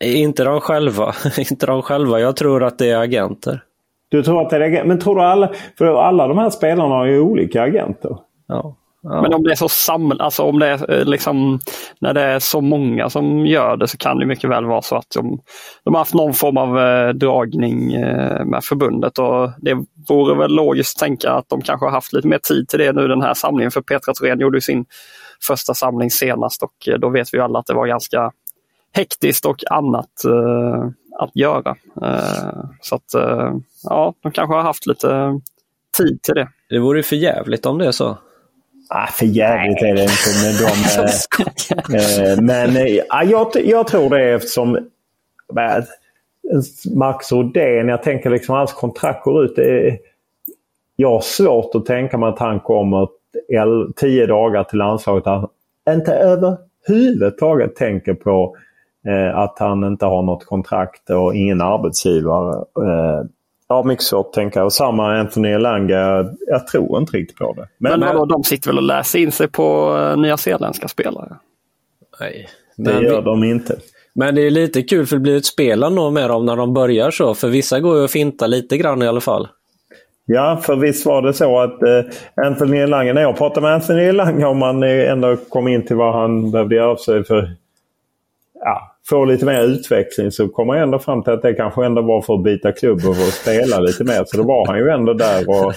det? 0.00 0.12
Inte 0.12 0.44
de 0.44 0.60
själva. 0.60 1.14
inte 1.50 1.66
de 1.66 1.82
själva. 1.82 2.20
Jag 2.20 2.36
tror 2.36 2.64
att 2.64 2.78
det 2.78 2.90
är 2.90 2.98
agenter. 2.98 3.60
Du 4.08 4.22
tror 4.22 4.42
att 4.42 4.50
det 4.50 4.56
är 4.56 4.60
agenter? 4.60 4.88
Men 4.88 4.98
tror 4.98 5.14
du 5.14 5.22
alla... 5.22 5.52
För 5.78 5.84
alla 5.84 6.28
de 6.28 6.38
här 6.38 6.50
spelarna 6.50 6.94
har 6.94 7.06
ju 7.06 7.20
olika 7.20 7.62
agenter. 7.62 8.18
Ja. 8.46 8.76
Ja. 9.08 9.22
Men 9.22 9.34
om 9.34 9.42
det 9.42 9.50
är 9.50 9.56
så 9.56 9.68
saml, 9.68 10.20
alltså 10.20 10.42
om 10.42 10.58
det 10.58 10.66
är 10.66 11.04
liksom, 11.04 11.58
när 11.98 12.14
det 12.14 12.20
är 12.20 12.38
så 12.38 12.60
många 12.60 13.10
som 13.10 13.46
gör 13.46 13.76
det 13.76 13.88
så 13.88 13.98
kan 13.98 14.18
det 14.18 14.26
mycket 14.26 14.50
väl 14.50 14.64
vara 14.64 14.82
så 14.82 14.96
att 14.96 15.10
de, 15.14 15.40
de 15.84 15.94
har 15.94 15.98
haft 15.98 16.14
någon 16.14 16.34
form 16.34 16.56
av 16.56 16.78
eh, 16.78 17.08
dragning 17.08 17.92
eh, 17.92 18.44
med 18.44 18.64
förbundet 18.64 19.18
och 19.18 19.50
det 19.58 19.84
vore 20.08 20.34
väl 20.34 20.54
logiskt 20.54 20.96
att 20.96 21.06
tänka 21.06 21.30
att 21.30 21.48
de 21.48 21.60
kanske 21.60 21.86
har 21.86 21.90
haft 21.90 22.12
lite 22.12 22.28
mer 22.28 22.38
tid 22.38 22.68
till 22.68 22.78
det 22.78 22.92
nu 22.92 23.08
den 23.08 23.22
här 23.22 23.34
samlingen 23.34 23.70
för 23.70 23.80
Petra 23.80 24.14
Thorén 24.14 24.40
gjorde 24.40 24.60
sin 24.60 24.84
första 25.46 25.74
samling 25.74 26.10
senast 26.10 26.62
och 26.62 26.88
eh, 26.88 26.98
då 26.98 27.08
vet 27.08 27.34
vi 27.34 27.40
alla 27.40 27.58
att 27.58 27.66
det 27.66 27.74
var 27.74 27.86
ganska 27.86 28.32
hektiskt 28.92 29.46
och 29.46 29.62
annat 29.70 30.24
eh, 30.24 30.88
att 31.18 31.36
göra. 31.36 31.76
Eh, 32.02 32.64
så 32.80 32.94
att 32.94 33.14
eh, 33.14 33.54
ja, 33.82 34.14
de 34.22 34.32
kanske 34.32 34.54
har 34.54 34.62
haft 34.62 34.86
lite 34.86 35.40
tid 35.98 36.22
till 36.22 36.34
det. 36.34 36.48
Det 36.68 36.78
vore 36.78 37.02
för 37.02 37.16
jävligt 37.16 37.66
om 37.66 37.78
det 37.78 37.86
är 37.86 37.92
så. 37.92 38.18
Ah, 38.88 39.06
för 39.06 39.26
jävligt 39.26 39.82
är 39.82 39.94
det 39.94 40.02
inte 40.02 40.30
med 40.42 40.54
dem. 40.62 40.78
eh, 41.98 42.42
men 42.42 42.76
eh, 42.76 43.00
jag, 43.30 43.48
jag 43.64 43.86
tror 43.86 44.10
det 44.10 44.34
eftersom 44.34 44.76
eh, 44.76 45.84
Max 46.94 47.32
Rodén, 47.32 47.88
jag 47.88 48.02
tänker 48.02 48.30
liksom 48.30 48.54
hans 48.54 48.72
kontrakt 48.72 49.24
går 49.24 49.44
ut. 49.44 49.56
Det 49.56 49.98
jag 50.96 51.10
har 51.10 51.20
svårt 51.20 51.74
att 51.74 51.86
tänka 51.86 52.18
mig 52.18 52.28
att 52.28 52.38
han 52.38 52.60
kommer 52.60 53.08
tio 53.96 54.26
dagar 54.26 54.64
till 54.64 54.78
landslaget. 54.78 55.26
Han 55.26 55.48
inte 55.90 56.12
överhuvudtaget 56.12 57.76
tänker 57.76 58.14
på 58.14 58.56
eh, 59.06 59.38
att 59.38 59.58
han 59.58 59.84
inte 59.84 60.06
har 60.06 60.22
något 60.22 60.44
kontrakt 60.44 61.10
och 61.10 61.34
ingen 61.34 61.60
arbetsgivare. 61.60 62.64
Eh, 63.70 63.76
Ja, 63.76 63.82
mycket 63.82 64.04
svårt 64.04 64.26
att 64.26 64.32
tänka. 64.32 64.64
Och 64.64 64.72
samma 64.72 65.18
Anthony 65.18 65.48
Elanga, 65.48 66.24
jag 66.46 66.66
tror 66.66 66.98
inte 66.98 67.16
riktigt 67.16 67.36
på 67.36 67.52
det. 67.52 67.68
Men, 67.78 68.00
men 68.00 68.16
vadå, 68.16 68.24
de 68.24 68.44
sitter 68.44 68.68
väl 68.68 68.76
och 68.76 68.82
läser 68.82 69.18
in 69.18 69.32
sig 69.32 69.48
på 69.48 69.96
uh, 69.96 70.16
nya 70.16 70.36
zeeländska 70.36 70.88
spelare? 70.88 71.36
Nej. 72.20 72.48
Det 72.76 72.92
men 72.92 73.02
gör 73.02 73.16
vi... 73.16 73.24
de 73.24 73.44
inte. 73.44 73.76
Men 74.14 74.34
det 74.34 74.46
är 74.46 74.50
lite 74.50 74.82
kul 74.82 75.06
för 75.06 75.16
det 75.16 75.20
blir 75.20 75.36
ett 75.36 75.46
spel 75.46 75.82
ändå 75.82 76.10
med 76.10 76.30
dem 76.30 76.46
när 76.46 76.56
de 76.56 76.74
börjar 76.74 77.10
så. 77.10 77.34
För 77.34 77.48
vissa 77.48 77.80
går 77.80 77.98
ju 77.98 78.04
att 78.04 78.10
finta 78.10 78.46
lite 78.46 78.76
grann 78.78 79.02
i 79.02 79.06
alla 79.06 79.20
fall. 79.20 79.48
Ja, 80.26 80.60
för 80.62 80.76
visst 80.76 81.06
var 81.06 81.22
det 81.22 81.32
så 81.32 81.60
att 81.60 81.82
eh, 81.82 82.44
Anthony 82.46 82.76
Elanga, 82.76 83.12
när 83.12 83.22
jag 83.22 83.36
pratade 83.36 83.60
med 83.60 83.74
Anthony 83.74 84.02
Elanga 84.02 84.48
om 84.48 84.58
man 84.58 84.82
ändå 84.82 85.36
kom 85.36 85.68
in 85.68 85.86
till 85.86 85.96
vad 85.96 86.14
han 86.14 86.50
behövde 86.50 86.74
göra 86.74 86.96
sig 86.96 87.24
för 87.24 87.56
ja, 88.54 88.95
få 89.08 89.24
lite 89.24 89.46
mer 89.46 89.62
utveckling 89.62 90.30
så 90.30 90.48
kommer 90.48 90.74
jag 90.74 90.82
ändå 90.82 90.98
fram 90.98 91.22
till 91.22 91.32
att 91.32 91.42
det 91.42 91.54
kanske 91.54 91.84
ändå 91.84 92.02
var 92.02 92.22
för 92.22 92.34
att 92.34 92.42
byta 92.42 92.72
klubb 92.72 92.96
och 92.96 93.16
för 93.16 93.22
att 93.22 93.34
spela 93.34 93.80
lite 93.80 94.04
mer. 94.04 94.24
Så 94.26 94.36
då 94.36 94.42
var 94.42 94.66
han 94.66 94.78
ju 94.78 94.88
ändå 94.88 95.12
där. 95.12 95.48
Och, 95.48 95.72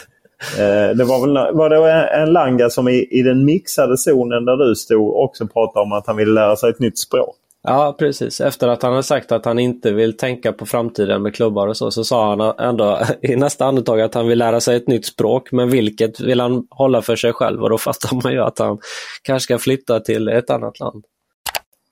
eh, 0.60 0.96
det 0.96 1.04
var 1.04 1.22
väl 1.22 1.56
var 1.56 1.70
det 1.70 2.04
en 2.04 2.34
Langa 2.34 2.70
som 2.70 2.88
i, 2.88 3.08
i 3.12 3.22
den 3.22 3.46
mixade 3.46 3.98
zonen 3.98 4.46
där 4.46 4.58
du 4.58 4.76
stod 4.76 5.16
också 5.16 5.48
pratade 5.48 5.84
om 5.84 5.92
att 5.92 6.08
han 6.08 6.18
ville 6.18 6.32
lära 6.32 6.56
sig 6.56 6.70
ett 6.70 6.80
nytt 6.80 7.00
språk. 7.00 7.36
Ja, 7.64 7.96
precis. 8.00 8.42
Efter 8.42 8.68
att 8.68 8.84
han 8.84 8.94
har 8.94 9.02
sagt 9.02 9.32
att 9.32 9.46
han 9.46 9.60
inte 9.60 9.92
vill 9.92 10.18
tänka 10.18 10.54
på 10.54 10.66
framtiden 10.66 11.22
med 11.22 11.36
klubbar 11.36 11.68
och 11.68 11.78
så, 11.78 11.92
så 11.92 12.04
sa 12.04 12.30
han 12.30 12.54
ändå 12.60 13.00
i 13.22 13.36
nästa 13.36 13.66
andetag 13.66 14.02
att 14.02 14.14
han 14.14 14.28
vill 14.28 14.40
lära 14.40 14.62
sig 14.62 14.76
ett 14.76 14.88
nytt 14.88 15.06
språk. 15.06 15.52
Men 15.52 15.70
vilket 15.70 16.20
vill 16.20 16.40
han 16.40 16.68
hålla 16.70 17.02
för 17.02 17.16
sig 17.16 17.34
själv 17.34 17.64
och 17.64 17.70
då 17.70 17.78
fattar 17.78 18.24
man 18.24 18.34
ju 18.34 18.40
att 18.40 18.60
han 18.60 18.78
kanske 19.24 19.44
ska 19.44 19.58
flytta 19.58 20.00
till 20.00 20.28
ett 20.28 20.50
annat 20.50 20.80
land. 20.80 21.04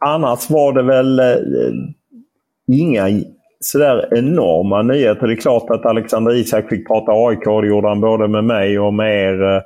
Annars 0.05 0.49
var 0.49 0.73
det 0.73 0.83
väl 0.83 1.19
eh, 1.19 1.25
inga 2.71 3.23
sådär 3.59 4.17
enorma 4.17 4.81
nyheter. 4.81 5.27
Det 5.27 5.33
är 5.33 5.37
klart 5.37 5.69
att 5.69 5.85
Alexander 5.85 6.35
Isak 6.35 6.69
fick 6.69 6.87
prata 6.87 7.11
AIK. 7.11 7.43
Det 7.61 7.67
gjorde 7.67 7.87
han 7.87 8.01
både 8.01 8.27
med 8.27 8.43
mig 8.43 8.79
och 8.79 8.93
med 8.93 9.23
er. 9.23 9.55
Eh, 9.55 9.61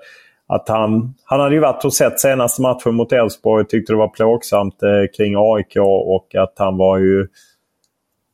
att 0.48 0.70
han, 0.70 1.14
han 1.24 1.40
hade 1.40 1.56
ju 1.56 1.62
varit 1.62 1.86
och 1.86 1.94
sett 1.94 2.20
senaste 2.20 2.62
matchen 2.62 2.96
mot 2.96 3.12
Elfsborg 3.12 3.64
och 3.64 3.70
tyckte 3.70 3.94
det 3.94 3.98
var 3.98 4.08
plågsamt 4.08 4.84
eh, 4.84 5.18
kring 5.18 5.34
AIK 5.38 5.78
och 6.06 6.36
att 6.36 6.54
han 6.58 6.78
var 6.78 6.98
ju 6.98 7.28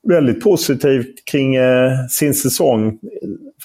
väldigt 0.07 0.43
positiv 0.43 1.05
kring 1.31 1.55
eh, 1.55 1.91
sin 2.09 2.33
säsong. 2.33 2.99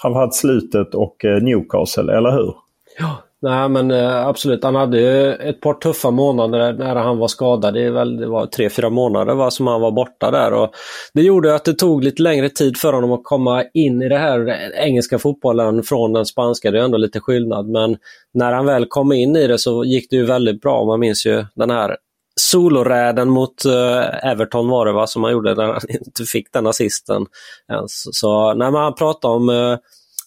Framförallt 0.02 0.34
slutet 0.34 0.94
och 0.94 1.24
eh, 1.24 1.42
Newcastle, 1.42 2.16
eller 2.16 2.30
hur? 2.30 2.54
Ja, 2.98 3.22
Nej 3.42 3.68
men 3.68 3.90
eh, 3.90 4.26
absolut. 4.26 4.64
Han 4.64 4.74
hade 4.74 5.00
ju 5.00 5.34
ett 5.34 5.60
par 5.60 5.74
tuffa 5.74 6.10
månader 6.10 6.72
när 6.72 6.96
han 6.96 7.18
var 7.18 7.28
skadad. 7.28 7.74
Det, 7.74 7.90
väl, 7.90 8.16
det 8.16 8.26
var 8.26 8.46
tre, 8.46 8.70
fyra 8.70 8.90
månader 8.90 9.34
va, 9.34 9.50
som 9.50 9.66
han 9.66 9.80
var 9.80 9.90
borta 9.90 10.30
där. 10.30 10.52
Och 10.52 10.70
det 11.14 11.22
gjorde 11.22 11.54
att 11.54 11.64
det 11.64 11.74
tog 11.74 12.04
lite 12.04 12.22
längre 12.22 12.48
tid 12.48 12.76
för 12.76 12.92
honom 12.92 13.12
att 13.12 13.24
komma 13.24 13.64
in 13.74 14.02
i 14.02 14.08
det 14.08 14.18
här 14.18 14.48
engelska 14.74 15.18
fotbollen 15.18 15.82
från 15.82 16.12
den 16.12 16.26
spanska. 16.26 16.70
Det 16.70 16.78
är 16.78 16.82
ändå 16.82 16.98
lite 16.98 17.20
skillnad. 17.20 17.68
Men 17.68 17.96
när 18.34 18.52
han 18.52 18.66
väl 18.66 18.86
kom 18.86 19.12
in 19.12 19.36
i 19.36 19.46
det 19.46 19.58
så 19.58 19.84
gick 19.84 20.10
det 20.10 20.16
ju 20.16 20.24
väldigt 20.24 20.60
bra. 20.60 20.84
Man 20.84 21.00
minns 21.00 21.26
ju 21.26 21.44
den 21.54 21.70
här 21.70 21.96
soloräden 22.40 23.28
mot 23.28 23.66
uh, 23.66 24.26
Everton 24.30 24.68
var 24.68 24.86
det 24.86 24.92
va, 24.92 25.06
som 25.06 25.24
han 25.24 25.32
gjorde 25.32 25.54
när 25.54 25.66
han 25.66 25.80
inte 25.88 26.24
fick 26.24 26.52
den 26.52 26.66
assisten. 26.66 27.26
Ens. 27.72 28.02
Så 28.12 28.54
när 28.54 28.70
man 28.70 28.94
pratar 28.94 29.28
om 29.28 29.48
uh, 29.48 29.76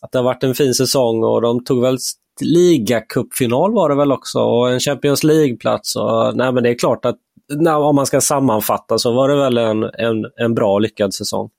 att 0.01 0.12
det 0.12 0.17
har 0.17 0.24
varit 0.24 0.43
en 0.43 0.55
fin 0.55 0.74
säsong 0.74 1.24
och 1.24 1.41
de 1.41 1.63
tog 1.63 1.81
väl 1.81 1.98
ligacupfinal 2.41 3.73
var 3.73 3.89
det 3.89 3.95
väl 3.95 4.11
också 4.11 4.39
och 4.39 4.71
en 4.71 4.79
Champions 4.79 5.23
League-plats. 5.23 5.93
Nej 6.33 6.51
men 6.51 6.63
det 6.63 6.69
är 6.69 6.75
klart 6.75 7.05
att 7.05 7.17
nej, 7.49 7.73
om 7.73 7.95
man 7.95 8.05
ska 8.05 8.21
sammanfatta 8.21 8.97
så 8.97 9.13
var 9.13 9.29
det 9.29 9.35
väl 9.35 9.57
en, 9.57 9.83
en, 9.83 10.25
en 10.35 10.55
bra 10.55 10.79
lyckad 10.79 11.13
säsong. 11.13 11.49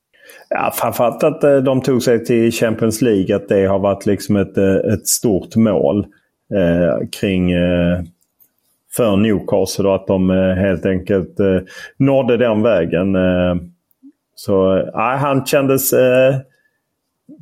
Ja, 0.49 0.73
framförallt 0.75 1.25
att 1.25 1.45
eh, 1.45 1.56
de 1.56 1.80
tog 1.80 2.02
sig 2.02 2.25
till 2.25 2.52
Champions 2.52 3.02
League, 3.02 3.37
att 3.37 3.49
det 3.49 3.66
har 3.66 3.78
varit 3.78 4.06
liksom 4.06 4.37
ett, 4.37 4.59
eh, 4.59 4.75
ett 4.75 5.09
stort 5.09 5.56
mål 5.56 6.06
eh, 6.54 7.09
kring 7.21 7.52
eh, 7.52 8.00
för 8.97 9.16
Newcastle 9.16 9.88
och 9.88 9.95
att 9.95 10.06
de 10.06 10.30
eh, 10.30 10.54
helt 10.54 10.87
enkelt 10.87 11.40
eh, 11.40 11.59
nådde 11.99 12.37
den 12.37 12.62
vägen. 12.62 13.14
Eh, 13.14 13.54
så 14.35 14.76
eh, 14.76 15.18
han 15.18 15.47
kändes 15.47 15.92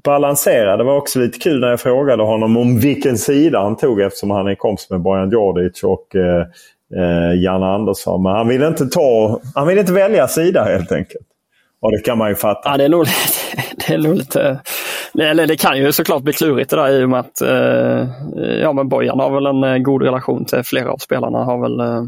Balansera. 0.05 0.77
Det 0.77 0.85
var 0.85 0.97
också 0.97 1.19
lite 1.19 1.39
kul 1.39 1.61
när 1.61 1.69
jag 1.69 1.81
frågade 1.81 2.23
honom 2.23 2.57
om 2.57 2.79
vilken 2.79 3.19
sida 3.19 3.63
han 3.63 3.77
tog 3.77 4.01
eftersom 4.01 4.31
han 4.31 4.47
är 4.47 4.55
kompis 4.55 4.91
med 4.91 5.01
Bojan 5.01 5.31
Djordjic 5.31 5.83
och 5.83 6.17
eh, 6.17 6.41
eh 6.97 7.35
Jan 7.35 7.43
Janne 7.43 7.67
Andersson. 7.67 8.23
Men 8.23 8.33
han 8.33 8.49
ville 8.49 8.69
inte 8.69 8.87
ta, 8.87 9.41
han 9.55 9.67
ville 9.67 9.81
inte 9.81 9.93
välja 9.93 10.29
sida 10.29 10.65
helt 10.65 10.93
enkelt. 10.93 11.27
Och 11.81 11.93
det 11.93 11.99
kan 11.99 12.19
man 12.19 12.29
ju 12.29 12.35
fatta. 12.35 12.71
Ja, 12.71 12.77
det 12.77 12.85
är 12.85 12.89
nog, 12.89 13.07
det 13.77 13.95
är 13.95 13.99
nog 13.99 14.15
lite... 14.15 14.43
Eh. 14.43 15.31
Eller 15.31 15.47
det 15.47 15.57
kan 15.57 15.79
ju 15.79 15.93
såklart 15.93 16.23
bli 16.23 16.33
klurigt 16.33 16.71
det 16.71 16.77
där 16.77 17.01
i 17.01 17.05
och 17.05 17.11
med 17.11 17.21
att 17.21 17.41
eh, 17.41 18.09
ja, 18.63 18.73
men 18.73 18.89
Bojan 18.89 19.21
har 19.21 19.31
väl 19.31 19.47
en 19.47 19.65
eh, 19.65 19.79
god 19.79 20.03
relation 20.03 20.45
till 20.45 20.63
flera 20.63 20.93
av 20.93 20.97
spelarna. 20.97 21.39
Har 21.39 21.59
väl 21.59 21.81
Eh, 21.81 22.05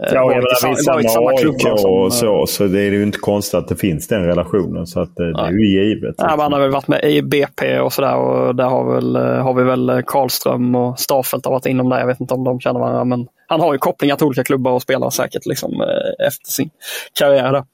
ja, 0.00 0.14
jag 0.14 0.28
menar, 0.28 0.68
vi 0.68 0.76
samma, 0.76 1.02
samma 1.02 1.30
AIK 1.30 1.84
och 1.84 2.12
så, 2.12 2.46
så 2.46 2.64
det 2.64 2.80
är 2.80 2.90
ju 2.90 3.02
inte 3.02 3.18
konstigt 3.18 3.54
att 3.54 3.68
det 3.68 3.76
finns 3.76 4.08
den 4.08 4.24
relationen. 4.24 4.86
Så 4.86 5.00
att, 5.00 5.20
eh, 5.20 5.26
det 5.26 5.42
är 5.42 5.52
ju 5.52 5.68
givet. 5.68 6.14
Ja, 6.18 6.36
man 6.36 6.52
har 6.52 6.60
väl 6.60 6.70
varit 6.70 6.88
med 6.88 7.04
i 7.04 7.22
BP 7.22 7.78
och 7.78 7.92
sådär 7.92 8.16
och 8.16 8.54
där 8.54 8.64
har, 8.64 8.94
väl, 8.94 9.16
eh, 9.16 9.22
har 9.22 9.54
vi 9.54 9.62
väl 9.62 10.02
Karlström 10.06 10.74
och 10.74 10.98
Staffelt 10.98 11.44
har 11.44 11.52
varit 11.52 11.66
inom 11.66 11.88
där. 11.88 11.98
Jag 11.98 12.06
vet 12.06 12.20
inte 12.20 12.34
om 12.34 12.44
de 12.44 12.60
känner 12.60 12.80
varandra 12.80 13.04
men 13.04 13.26
han 13.46 13.60
har 13.60 13.72
ju 13.72 13.78
kopplingar 13.78 14.16
till 14.16 14.26
olika 14.26 14.44
klubbar 14.44 14.72
och 14.72 14.82
spelare 14.82 15.10
säkert 15.10 15.46
liksom, 15.46 15.84
efter 16.26 16.50
sin 16.50 16.70
karriär. 17.18 17.52
Där. 17.52 17.64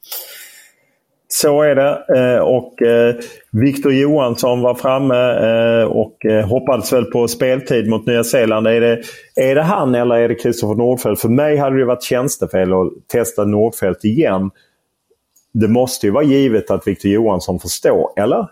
Så 1.28 1.62
är 1.62 1.74
det. 1.74 2.04
Eh, 2.16 2.38
och 2.38 2.82
eh, 2.82 3.14
Victor 3.52 3.92
Johansson 3.92 4.60
var 4.60 4.74
framme 4.74 5.14
eh, 5.14 5.84
och 5.84 6.16
hoppades 6.48 6.92
väl 6.92 7.04
på 7.04 7.28
speltid 7.28 7.88
mot 7.88 8.06
Nya 8.06 8.24
Zeeland. 8.24 8.66
Är 8.66 8.80
det, 8.80 9.02
är 9.36 9.54
det 9.54 9.62
han 9.62 9.94
eller 9.94 10.16
är 10.16 10.28
det 10.28 10.34
Kristoffer 10.34 10.74
Nordfeldt? 10.74 11.20
För 11.20 11.28
mig 11.28 11.56
hade 11.56 11.78
det 11.78 11.84
varit 11.84 12.02
tjänstefel 12.02 12.72
att 12.72 13.08
testa 13.08 13.44
Nordfeldt 13.44 14.04
igen. 14.04 14.50
Det 15.52 15.68
måste 15.68 16.06
ju 16.06 16.12
vara 16.12 16.24
givet 16.24 16.70
att 16.70 16.86
Victor 16.86 17.10
Johansson 17.10 17.60
får 17.60 17.68
stå, 17.68 18.14
eller? 18.16 18.46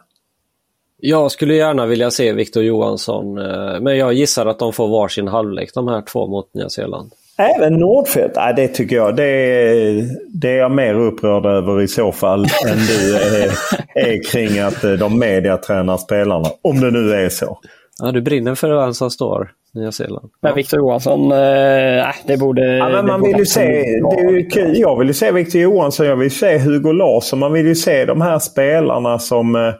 Jag 0.96 1.33
skulle 1.33 1.55
gärna 1.55 1.87
vilja 1.87 2.11
se 2.11 2.33
Victor 2.33 2.62
Johansson, 2.62 3.35
men 3.81 3.96
jag 3.96 4.12
gissar 4.12 4.46
att 4.46 4.59
de 4.59 4.72
får 4.72 4.88
varsin 4.88 5.29
halvlek 5.29 5.75
de 5.75 5.88
här 5.88 6.03
två 6.03 6.27
mot 6.27 6.55
Nya 6.55 6.68
Zeeland. 6.68 7.12
Även 7.37 7.73
Nordfeldt? 7.73 8.37
Nej, 8.37 8.55
det 8.55 8.68
tycker 8.68 8.97
jag. 8.97 9.16
Det 9.16 9.25
är, 9.25 10.09
det 10.29 10.51
är 10.51 10.57
jag 10.57 10.70
mer 10.70 10.94
upprörd 10.94 11.47
över 11.47 11.83
i 11.83 11.88
så 11.88 12.12
fall 12.12 12.40
än 12.68 12.79
du 12.79 13.16
är, 13.16 13.51
är 13.94 14.23
kring 14.23 14.59
att 14.59 14.85
eh, 14.85 14.92
de 14.92 15.18
mediatränar 15.18 15.97
spelarna. 15.97 16.49
Om 16.62 16.81
det 16.81 16.90
nu 16.90 17.14
är 17.14 17.29
så. 17.29 17.59
Ja, 18.03 18.12
du 18.12 18.23
brinner 18.23 18.55
för 18.55 18.85
vem 18.85 18.94
som 18.94 19.11
står 19.11 19.51
Nya 19.75 19.92
Zeeland. 19.92 20.31
Men 20.40 20.55
Victor 20.55 20.79
Johansson, 20.79 21.33
eh, 21.33 22.07
det 22.27 22.37
borde... 22.38 22.77
Ja, 22.77 22.88
men 22.88 23.07
man 23.07 23.23
vill 23.23 23.38
ju 23.38 23.47
se, 23.47 23.66
det 24.11 24.20
är 24.20 24.31
ju 24.31 24.47
kul. 24.47 24.79
Jag 24.79 24.99
vill 24.99 25.09
ju 25.09 25.14
se 25.14 25.33
Victor 25.33 25.61
Johansson, 25.61 26.07
jag 26.07 26.16
vill 26.16 26.31
se 26.31 26.59
Hugo 26.59 26.92
Larsson. 26.92 27.38
Man 27.38 27.53
vill 27.53 27.66
ju 27.66 27.75
se 27.75 28.05
de 28.05 28.20
här 28.20 28.38
spelarna 28.38 29.18
som 29.18 29.57
eh, 29.57 29.75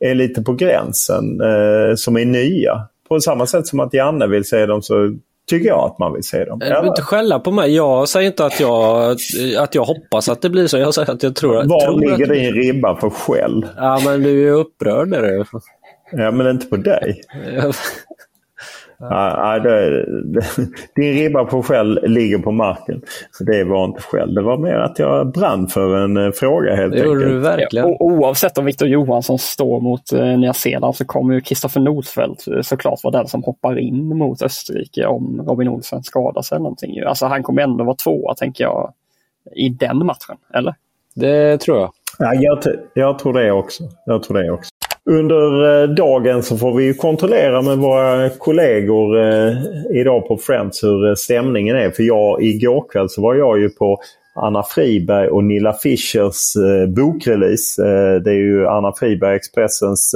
är 0.00 0.14
lite 0.14 0.42
på 0.42 0.52
gränsen, 0.52 1.40
eh, 1.40 1.94
som 1.96 2.16
är 2.16 2.24
nya. 2.24 2.80
På 3.08 3.20
samma 3.20 3.46
sätt 3.46 3.66
som 3.66 3.80
att 3.80 3.94
Janne 3.94 4.26
vill 4.26 4.44
se 4.44 4.66
dem 4.66 4.82
så 4.82 5.14
tycker 5.50 5.68
jag 5.68 5.78
att 5.78 5.98
man 5.98 6.12
vill 6.12 6.22
se 6.22 6.44
dem. 6.44 6.58
Du 6.58 6.68
behöver 6.68 6.88
inte 6.88 7.02
skälla 7.02 7.38
på 7.38 7.50
mig. 7.50 7.74
Jag 7.74 8.08
säger 8.08 8.26
inte 8.26 8.46
att 8.46 8.60
jag, 8.60 9.16
att 9.58 9.74
jag 9.74 9.84
hoppas 9.84 10.28
att 10.28 10.42
det 10.42 10.50
blir 10.50 10.66
så. 10.66 10.78
Jag 10.78 10.94
säger 10.94 11.12
att 11.12 11.22
jag 11.22 11.36
tror, 11.36 11.54
Var 11.54 11.80
tror 11.80 12.00
ligger 12.00 12.24
att... 12.24 12.38
din 12.38 12.52
ribba 12.52 12.96
för 12.96 13.10
skäll? 13.10 13.66
Ja, 13.76 14.00
men 14.04 14.22
du 14.22 14.48
är 14.48 14.52
upprörd. 14.52 15.12
Är 15.14 15.22
du. 15.22 15.44
Ja, 16.12 16.30
men 16.30 16.50
inte 16.50 16.66
på 16.66 16.76
dig. 16.76 17.20
Ja, 19.10 19.58
det, 19.58 20.06
din 20.94 21.14
ribba 21.14 21.44
på 21.44 21.62
skäll 21.62 22.00
ligger 22.02 22.38
på 22.38 22.50
marken. 22.52 23.02
Det 23.40 23.64
var 23.64 23.84
inte 23.84 24.02
skäll. 24.02 24.34
Det 24.34 24.42
var 24.42 24.58
mer 24.58 24.74
att 24.74 24.98
jag 24.98 25.32
brann 25.32 25.68
för 25.68 25.96
en 25.96 26.16
eh, 26.16 26.30
fråga 26.32 26.74
helt 26.74 26.92
det 26.92 27.00
enkelt. 27.00 27.18
Det 27.18 27.24
gjorde 27.24 27.34
du 27.34 27.38
verkligen. 27.38 27.88
Ja, 27.88 27.96
oavsett 28.00 28.58
om 28.58 28.64
Victor 28.64 28.88
Johansson 28.88 29.38
står 29.38 29.80
mot 29.80 30.12
eh, 30.12 30.38
Nya 30.38 30.52
Zeeland 30.52 30.96
så 30.96 31.04
kommer 31.04 31.34
ju 31.34 31.40
Kristoffer 31.40 31.80
Nordfeldt 31.80 32.48
eh, 32.48 32.60
såklart 32.60 33.00
vara 33.04 33.18
den 33.18 33.28
som 33.28 33.42
hoppar 33.42 33.78
in 33.78 34.18
mot 34.18 34.42
Österrike 34.42 35.06
om 35.06 35.44
Robin 35.48 35.68
Olsen 35.68 36.02
skadar 36.02 36.42
sig 36.42 36.56
eller 36.56 36.62
någonting. 36.62 37.00
Alltså 37.00 37.26
han 37.26 37.42
kommer 37.42 37.62
ändå 37.62 37.84
vara 37.84 37.96
tvåa 37.96 38.34
tänker 38.34 38.64
jag 38.64 38.92
i 39.56 39.68
den 39.68 40.06
matchen, 40.06 40.36
eller? 40.54 40.74
Det 41.14 41.58
tror 41.58 41.78
jag. 41.78 41.90
Ja, 42.18 42.34
jag, 42.34 42.58
jag 42.94 43.18
tror 43.18 43.32
det 43.32 43.52
också. 43.52 43.84
Jag 44.06 44.22
tror 44.22 44.42
det 44.42 44.50
också. 44.50 44.70
Under 45.10 45.82
eh, 45.82 45.88
dagen 45.88 46.42
så 46.42 46.56
får 46.56 46.74
vi 46.74 46.94
kontrollera 46.94 47.62
med 47.62 47.78
våra 47.78 48.30
kollegor 48.30 49.18
eh, 49.18 49.52
idag 50.00 50.28
på 50.28 50.36
Friends 50.36 50.84
hur 50.84 51.08
eh, 51.08 51.14
stämningen 51.14 51.76
är. 51.76 51.90
För 51.90 52.02
jag, 52.02 52.42
igår 52.42 52.84
kväll 52.92 53.08
så 53.08 53.22
var 53.22 53.34
jag 53.34 53.60
ju 53.60 53.68
på 53.68 54.00
Anna 54.36 54.62
Friberg 54.62 55.28
och 55.28 55.44
Nilla 55.44 55.72
Fischers 55.72 56.52
bokrelease. 56.88 57.82
Det 58.18 58.30
är 58.30 58.34
ju 58.34 58.66
Anna 58.66 58.92
Friberg, 58.92 59.36
Expressens 59.36 60.14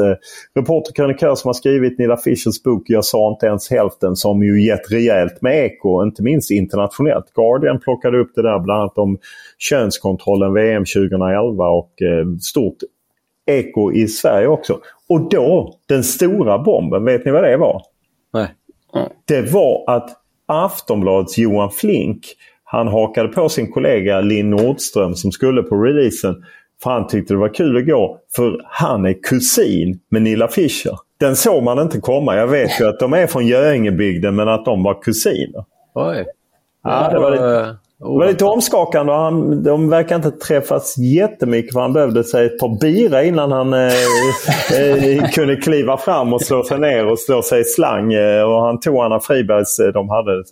reporterkrönikör 0.54 1.34
som 1.34 1.48
har 1.48 1.54
skrivit 1.54 1.98
Nilla 1.98 2.16
Fischers 2.16 2.62
bok 2.62 2.82
Jag 2.86 3.04
sa 3.04 3.30
inte 3.32 3.46
ens 3.46 3.70
hälften 3.70 4.16
som 4.16 4.42
ju 4.42 4.66
gett 4.66 4.92
rejält 4.92 5.42
med 5.42 5.64
eko, 5.64 6.02
inte 6.02 6.22
minst 6.22 6.50
internationellt. 6.50 7.32
Guardian 7.34 7.80
plockade 7.80 8.18
upp 8.18 8.30
det 8.34 8.42
där 8.42 8.58
bland 8.58 8.80
annat 8.80 8.98
om 8.98 9.18
könskontrollen 9.58 10.54
VM 10.54 10.84
2011 10.84 11.68
och 11.68 11.92
stort 12.40 12.78
eko 13.48 13.92
i 13.92 14.08
Sverige 14.08 14.46
också. 14.46 14.78
Och 15.08 15.28
då, 15.30 15.74
den 15.86 16.04
stora 16.04 16.58
bomben, 16.58 17.04
vet 17.04 17.24
ni 17.24 17.30
vad 17.30 17.42
det 17.42 17.56
var? 17.56 17.82
Nej. 18.32 18.48
Det 19.24 19.52
var 19.52 19.84
att 19.86 20.10
Aftonbladets 20.46 21.38
Johan 21.38 21.70
Flink, 21.70 22.26
han 22.64 22.88
hakade 22.88 23.28
på 23.28 23.48
sin 23.48 23.72
kollega 23.72 24.20
Linn 24.20 24.50
Nordström 24.50 25.14
som 25.14 25.32
skulle 25.32 25.62
på 25.62 25.76
releasen. 25.76 26.44
För 26.82 26.90
han 26.90 27.06
tyckte 27.06 27.34
det 27.34 27.38
var 27.38 27.54
kul 27.54 27.76
att 27.76 27.86
gå. 27.86 28.18
För 28.36 28.60
han 28.64 29.06
är 29.06 29.22
kusin 29.22 30.00
med 30.08 30.22
Nilla 30.22 30.48
Fischer. 30.48 30.98
Den 31.20 31.36
såg 31.36 31.62
man 31.62 31.78
inte 31.78 32.00
komma. 32.00 32.36
Jag 32.36 32.46
vet 32.46 32.80
ju 32.80 32.88
att 32.88 33.00
de 33.00 33.12
är 33.12 33.26
från 33.26 33.46
Göingebygden 33.46 34.36
men 34.36 34.48
att 34.48 34.64
de 34.64 34.82
var 34.82 35.02
kusiner. 35.02 35.64
Oj. 35.94 36.26
Ja, 36.84 37.10
det 37.12 37.18
var 37.18 37.30
lite... 37.30 37.76
Det 38.00 38.04
var 38.04 38.26
lite 38.26 38.44
omskakande 38.44 39.12
han, 39.12 39.62
de 39.62 39.90
verkar 39.90 40.16
inte 40.16 40.30
träffas 40.30 40.98
jättemycket 40.98 41.72
för 41.72 41.80
han 41.80 41.92
behövde 41.92 42.24
sig 42.24 42.46
ett 42.46 42.58
par 42.58 42.80
bira 42.80 43.24
innan 43.24 43.52
han 43.52 43.72
eh, 43.72 43.92
eh, 44.80 45.30
kunde 45.34 45.56
kliva 45.56 45.96
fram 45.96 46.32
och 46.32 46.42
slå 46.42 46.64
sig 46.64 46.78
ner 46.78 47.06
och 47.06 47.18
slå 47.18 47.42
sig 47.42 47.60
i 47.60 47.64
slang. 47.64 48.12
Eh, 48.12 48.42
och 48.42 48.62
han 48.62 48.80
tog 48.80 48.96
Anna 48.96 49.20
Fribergs, 49.20 49.78
eh, 49.78 49.92
de 49.92 50.08
hade 50.08 50.44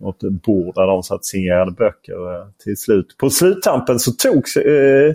något 0.00 0.20
bord 0.46 0.74
där 0.74 0.86
de 0.86 1.02
satt 1.02 1.24
signerade 1.24 1.70
böcker 1.70 2.14
till 2.64 2.76
slut. 2.76 3.06
På 3.18 3.30
sluttampen 3.30 3.98
så 3.98 4.12
togs 4.12 4.56
eh, 4.56 5.12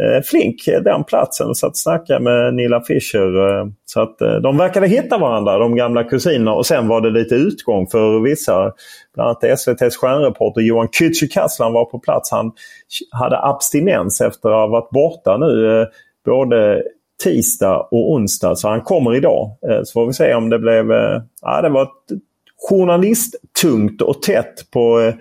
Eh, 0.00 0.22
flink 0.22 0.68
eh, 0.68 0.82
den 0.82 1.04
platsen 1.04 1.48
och 1.48 1.56
satt 1.56 1.70
och 1.70 1.76
snackade 1.76 2.20
med 2.20 2.54
Nilla 2.54 2.80
Fischer. 2.80 3.48
Eh, 3.48 3.66
så 3.84 4.00
att 4.00 4.18
de 4.18 4.56
verkade 4.56 4.86
hitta 4.86 5.18
varandra, 5.18 5.58
de 5.58 5.76
gamla 5.76 6.04
kusinerna. 6.04 6.54
Och 6.54 6.66
sen 6.66 6.88
var 6.88 7.00
det 7.00 7.10
lite 7.10 7.34
utgång 7.34 7.86
för 7.86 8.20
vissa. 8.20 8.72
Bland 9.14 9.28
annat 9.28 9.44
SVTs 9.44 9.96
stjärnreporter 9.96 10.60
Johan 10.60 10.88
Kücükaslan 10.88 11.72
var 11.72 11.84
på 11.84 11.98
plats. 11.98 12.30
Han 12.30 12.52
hade 13.10 13.38
abstinens 13.38 14.20
efter 14.20 14.48
att 14.48 14.54
ha 14.54 14.66
varit 14.66 14.90
borta 14.90 15.36
nu 15.36 15.86
både 16.24 16.82
tisdag 17.24 17.88
och 17.90 18.12
onsdag. 18.12 18.56
Så 18.56 18.68
han 18.68 18.80
kommer 18.80 19.14
idag. 19.16 19.56
Så 19.84 19.92
får 19.92 20.06
vi 20.06 20.12
se 20.12 20.34
om 20.34 20.50
det 20.50 20.58
blev... 20.58 20.86
Ja, 21.42 21.62
det 21.62 21.68
var 21.68 21.82
ett 21.82 22.18
journalisttungt 22.68 24.02
och 24.02 24.22
tätt 24.22 24.70
på 24.70 25.12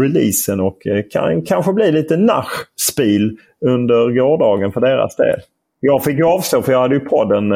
releasen 0.00 0.60
och 0.60 0.78
kan 1.10 1.42
kanske 1.42 1.72
bli 1.72 1.92
lite 1.92 2.16
nachspil 2.16 3.38
under 3.66 4.10
gårdagen 4.10 4.72
för 4.72 4.80
deras 4.80 5.16
del. 5.16 5.40
Jag 5.80 6.04
fick 6.04 6.18
ju 6.18 6.24
avstå 6.24 6.62
för 6.62 6.72
jag 6.72 6.80
hade 6.80 6.94
ju 6.94 7.00
podden 7.00 7.48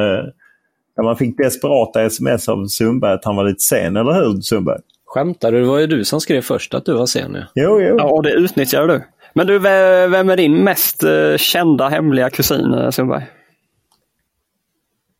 där 0.98 1.02
man 1.02 1.16
fick 1.16 1.36
desperata 1.36 2.02
sms 2.02 2.48
av 2.48 2.66
Sundberg 2.66 3.12
att 3.12 3.24
han 3.24 3.36
var 3.36 3.44
lite 3.44 3.60
sen, 3.60 3.96
eller 3.96 4.12
hur 4.12 4.40
Sundberg? 4.40 4.80
Skämtar 5.06 5.52
du? 5.52 5.60
Det 5.60 5.66
var 5.66 5.78
ju 5.78 5.86
du 5.86 6.04
som 6.04 6.20
skrev 6.20 6.40
först 6.40 6.74
att 6.74 6.84
du 6.84 6.94
var 6.94 7.06
sen. 7.06 7.34
Ja. 7.34 7.42
Jo, 7.54 7.80
jo. 7.80 7.96
Ja, 7.98 8.04
och 8.04 8.22
det 8.22 8.30
utnyttjar 8.30 8.86
du. 8.86 9.02
Men 9.34 9.46
du, 9.46 9.58
vem 9.58 10.30
är 10.30 10.36
din 10.36 10.64
mest 10.64 11.04
kända 11.36 11.88
hemliga 11.88 12.30
kusin 12.30 12.92
Sundberg? 12.92 13.26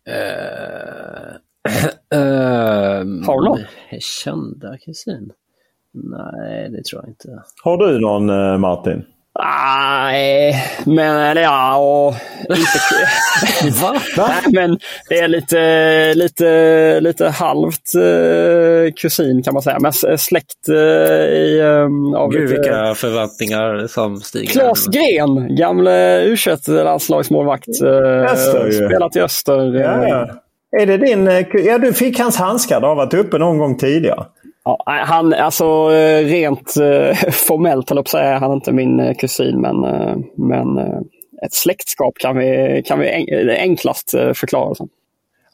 Uh, 0.09 0.15
uh, 2.15 3.25
Har 3.27 3.41
du 3.41 3.45
någon? 3.45 3.61
Kända 4.01 4.79
kusin? 4.79 5.33
Nej, 5.94 6.70
det 6.70 6.85
tror 6.85 7.03
jag 7.03 7.11
inte. 7.11 7.29
Har 7.64 7.77
du 7.77 8.01
någon 8.01 8.31
uh, 8.31 8.59
Martin? 8.59 9.05
Nej, 9.38 10.64
men 10.87 11.16
eller 11.16 11.42
ja, 11.42 11.77
och 11.77 12.14
inte... 12.57 13.81
Va? 13.83 13.94
Nej, 14.16 14.42
men 14.53 14.79
det 15.09 15.18
är 15.18 15.29
lite, 15.29 16.14
lite, 16.14 17.01
lite 17.01 17.29
halvt 17.29 17.94
eh, 17.94 18.92
kusin 18.96 19.42
kan 19.42 19.55
man 19.55 19.62
säga. 19.62 19.79
Men 19.81 19.92
släkt 20.18 20.68
eh, 20.68 20.74
i... 20.74 21.61
Eh, 21.61 22.20
av 22.20 22.31
Gud, 22.31 22.48
vilka 22.48 22.94
förväntningar 22.94 23.87
som 23.87 24.16
stiger. 24.16 24.51
Klas 24.51 24.87
Gren, 24.87 25.57
gamle 25.57 26.24
u 26.24 26.37
landslagsmålvakt. 26.66 27.68
Eh, 27.68 28.35
spelat 28.70 29.16
i 29.16 29.20
Öster. 29.20 29.74
Ja, 29.74 30.09
ja. 30.09 30.29
Är 30.81 30.87
det 30.87 30.96
din... 30.96 31.27
Ja, 31.66 31.79
du 31.79 31.92
fick 31.92 32.18
hans 32.18 32.37
handskar. 32.37 32.81
Det 32.81 32.87
har 32.87 32.94
varit 32.94 33.14
uppe 33.14 33.38
någon 33.38 33.59
gång 33.59 33.77
tidigare. 33.77 34.24
Ja, 34.69 34.85
han, 34.87 35.35
alltså 35.35 35.65
eh, 35.93 36.25
rent 36.25 36.77
eh, 36.77 37.15
formellt, 37.33 37.91
höll 37.91 38.03
jag 38.13 38.23
är 38.23 38.35
han 38.35 38.53
inte 38.53 38.73
min 38.73 39.01
eh, 39.01 39.15
kusin, 39.15 39.61
men, 39.61 39.85
eh, 39.85 40.17
men 40.37 40.79
eh, 40.79 41.01
ett 41.47 41.55
släktskap 41.55 42.15
kan 42.19 42.39
vi, 42.39 42.83
kan 42.87 42.99
vi 42.99 43.07
eh, 43.07 43.63
enklast 43.63 44.11
förklara 44.11 44.75
som. 44.75 44.89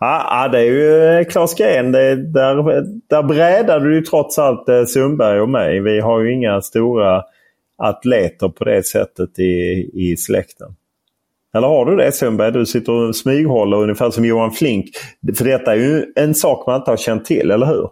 Ja, 0.00 0.48
det 0.52 0.58
är 0.58 0.64
ju 0.64 1.24
Klas 1.24 1.54
Gren. 1.54 1.92
Det, 1.92 2.16
där, 2.16 2.84
där 3.10 3.22
brädade 3.22 3.90
du 3.90 4.00
trots 4.00 4.38
allt 4.38 4.88
Sundberg 4.88 5.40
och 5.40 5.48
mig. 5.48 5.80
Vi 5.80 6.00
har 6.00 6.20
ju 6.20 6.32
inga 6.34 6.60
stora 6.60 7.22
atleter 7.78 8.48
på 8.48 8.64
det 8.64 8.86
sättet 8.86 9.38
i, 9.38 9.90
i 9.94 10.16
släkten. 10.16 10.68
Eller 11.54 11.68
har 11.68 11.86
du 11.86 11.96
det 11.96 12.12
Sundberg? 12.12 12.52
Du 12.52 12.66
sitter 12.66 12.92
och 12.92 13.16
smyghåller 13.16 13.76
ungefär 13.76 14.10
som 14.10 14.24
Johan 14.24 14.50
Flink. 14.50 14.86
För 15.38 15.44
detta 15.44 15.72
är 15.72 15.76
ju 15.76 16.12
en 16.16 16.34
sak 16.34 16.66
man 16.66 16.76
inte 16.76 16.90
har 16.90 16.96
känt 16.96 17.24
till, 17.24 17.50
eller 17.50 17.66
hur? 17.66 17.88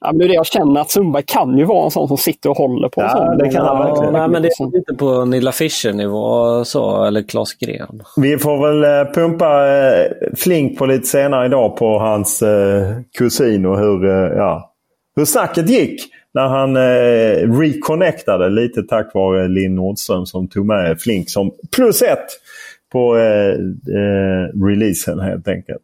Ja, 0.00 0.12
men 0.12 0.18
det 0.18 0.24
är 0.24 0.28
det 0.28 0.34
jag 0.34 0.46
känner 0.46 0.80
att 0.80 0.90
Sundberg 0.90 1.22
kan 1.26 1.58
ju 1.58 1.64
vara 1.64 1.84
en 1.84 1.90
sån 1.90 2.08
som 2.08 2.16
sitter 2.16 2.50
och 2.50 2.56
håller 2.56 2.88
på. 2.88 3.00
Ja, 3.00 3.36
det 3.38 3.50
kan 3.50 3.66
han 3.66 3.78
verkligen. 3.86 4.12
Nej, 4.12 4.28
men 4.28 4.42
det 4.42 4.48
är 4.48 4.76
inte 4.76 4.94
på 4.94 5.24
Nilla 5.24 5.52
Fischer-nivå 5.52 6.64
så, 6.64 7.04
eller 7.04 7.22
Klas 7.22 7.54
Gren. 7.54 8.02
Vi 8.16 8.38
får 8.38 8.66
väl 8.66 9.06
eh, 9.06 9.12
pumpa 9.12 9.68
eh, 9.68 10.10
Flink 10.36 10.78
på 10.78 10.86
lite 10.86 11.06
senare 11.06 11.46
idag 11.46 11.76
på 11.76 11.98
hans 11.98 12.42
eh, 12.42 12.96
kusin 13.18 13.66
och 13.66 13.78
hur, 13.78 14.06
ja, 14.36 14.72
hur 15.16 15.24
snacket 15.24 15.68
gick 15.68 16.02
när 16.34 16.46
han 16.46 16.76
reconnectade 17.60 18.50
lite 18.50 18.82
tack 18.82 19.14
vare 19.14 19.48
Linn 19.48 19.74
Nordström 19.74 20.26
som 20.26 20.48
tog 20.48 20.66
med 20.66 21.00
Flink 21.00 21.30
som 21.30 21.50
plus 21.76 22.02
ett 22.02 22.26
på 22.92 23.14
releasen 24.54 25.20
helt 25.20 25.48
enkelt. 25.48 25.82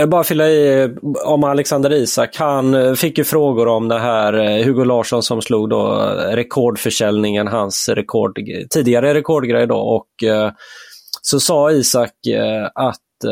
Jag 0.00 0.08
bara 0.08 0.24
fylla 0.24 0.48
i 0.48 0.82
eh, 0.82 0.90
om 1.24 1.44
Alexander 1.44 1.92
Isak. 1.92 2.36
Han 2.36 2.74
eh, 2.74 2.94
fick 2.94 3.18
ju 3.18 3.24
frågor 3.24 3.68
om 3.68 3.88
det 3.88 3.98
här 3.98 4.32
eh, 4.32 4.64
Hugo 4.64 4.84
Larsson 4.84 5.22
som 5.22 5.42
slog 5.42 5.70
då 5.70 5.92
rekordförsäljningen, 6.30 7.48
hans 7.48 7.88
rekord, 7.88 8.38
tidigare 8.70 9.14
rekordgrej 9.14 9.66
då. 9.66 9.76
Och 9.76 10.06
så 11.22 11.40
sa 11.40 11.70
Isak 11.70 12.12
att 12.74 13.30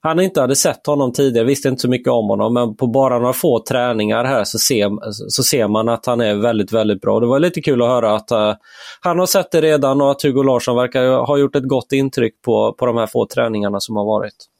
han 0.00 0.20
inte 0.20 0.40
hade 0.40 0.56
sett 0.56 0.86
honom 0.86 1.12
tidigare, 1.12 1.46
visste 1.46 1.68
inte 1.68 1.80
så 1.80 1.88
mycket 1.88 2.12
om 2.12 2.28
honom, 2.28 2.54
men 2.54 2.76
på 2.76 2.86
bara 2.86 3.18
några 3.18 3.32
få 3.32 3.62
träningar 3.68 4.24
här 4.24 4.44
så 4.44 4.58
ser, 4.58 4.90
så 5.30 5.42
ser 5.42 5.68
man 5.68 5.88
att 5.88 6.06
han 6.06 6.20
är 6.20 6.34
väldigt, 6.34 6.72
väldigt 6.72 7.00
bra. 7.00 7.20
Det 7.20 7.26
var 7.26 7.38
lite 7.38 7.60
kul 7.60 7.82
att 7.82 7.88
höra 7.88 8.14
att 8.14 8.32
uh, 8.32 8.54
han 9.00 9.18
har 9.18 9.26
sett 9.26 9.50
det 9.50 9.60
redan 9.60 10.00
och 10.00 10.10
att 10.10 10.22
Hugo 10.22 10.42
Larsson 10.42 10.76
verkar 10.76 11.26
ha 11.26 11.38
gjort 11.38 11.56
ett 11.56 11.68
gott 11.68 11.92
intryck 11.92 12.42
på, 12.42 12.72
på 12.72 12.86
de 12.86 12.96
här 12.96 13.06
få 13.06 13.26
träningarna 13.26 13.80
som 13.80 13.96
har 13.96 14.04
varit. 14.04 14.51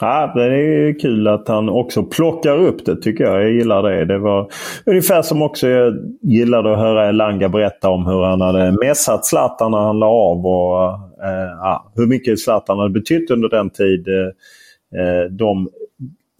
Ja, 0.00 0.32
det 0.34 0.44
är 0.44 1.00
kul 1.00 1.28
att 1.28 1.48
han 1.48 1.68
också 1.68 2.02
plockar 2.02 2.58
upp 2.58 2.84
det 2.84 2.96
tycker 2.96 3.24
jag. 3.24 3.42
Jag 3.42 3.50
gillar 3.50 3.82
det. 3.82 4.04
Det 4.04 4.18
var 4.18 4.50
ungefär 4.86 5.22
som 5.22 5.42
också 5.42 5.68
jag 5.68 5.94
gillade 6.22 6.72
att 6.72 6.78
höra 6.78 7.08
Elanga 7.08 7.48
berätta 7.48 7.90
om 7.90 8.06
hur 8.06 8.22
han 8.22 8.40
hade 8.40 8.72
messat 8.86 9.26
Zlatan 9.26 9.70
när 9.70 9.78
han 9.78 9.98
la 9.98 10.06
av. 10.06 10.46
Och, 10.46 10.84
eh, 11.24 11.80
hur 11.94 12.06
mycket 12.06 12.40
Zlatan 12.40 12.78
hade 12.78 12.90
betytt 12.90 13.30
under 13.30 13.48
den 13.48 13.70
tid 13.70 14.08
eh, 14.08 15.00
eh, 15.00 15.24
de 15.30 15.68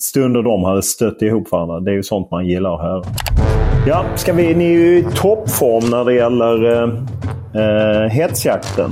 stunder 0.03 0.43
de 0.43 0.65
hade 0.65 0.83
stött 0.83 1.23
ihop 1.23 1.53
varandra. 1.53 1.81
Det 1.81 1.91
är 1.91 1.95
ju 1.95 2.03
sånt 2.03 2.31
man 2.31 2.47
gillar 2.47 2.75
att 2.75 2.81
höra. 2.81 3.03
Ja, 3.87 4.05
ska 4.17 4.33
vi, 4.33 4.55
ni 4.55 4.65
är 4.65 4.79
ju 4.79 4.99
i 4.99 5.03
toppform 5.03 5.91
när 5.91 6.05
det 6.05 6.15
gäller 6.15 6.65
eh, 6.73 6.89
eh, 7.63 8.11
hetsjakten. 8.11 8.91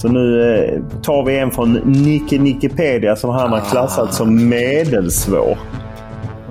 Så 0.00 0.08
nu 0.08 0.54
eh, 0.54 0.82
tar 1.02 1.24
vi 1.24 1.38
en 1.38 1.50
från 1.50 1.72
Nicke 1.72 2.38
Nickepedia 2.38 3.16
som 3.16 3.30
han 3.30 3.52
har 3.52 3.60
klassat 3.60 4.08
ah. 4.08 4.12
som 4.12 4.48
medelsvår. 4.48 5.58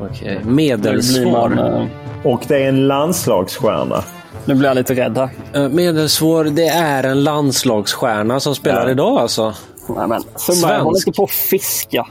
Okej, 0.02 0.38
okay. 0.38 0.54
medelsvår. 0.54 1.60
Eh, 1.60 1.86
Och 2.24 2.42
det 2.48 2.64
är 2.64 2.70
en 2.70 2.88
landslagsstjärna. 2.88 4.04
Nu 4.46 4.56
blir 4.56 4.68
jag 4.70 4.76
lite 4.76 4.94
rädd 4.94 5.18
här. 5.18 5.30
Uh, 5.62 5.70
medelsvår, 5.70 6.44
det 6.44 6.68
är 6.68 7.04
en 7.04 7.24
landslagsstjärna 7.24 8.40
som 8.40 8.56
spelar 8.56 8.86
ja. 8.86 8.92
idag 8.92 9.18
alltså? 9.18 9.54
Nej 9.96 10.08
men, 10.08 10.22
Sundberg 10.36 10.82
håller 10.82 10.98
inte 10.98 11.18
på 11.18 11.24
att 11.24 11.32
fiska. 11.32 12.08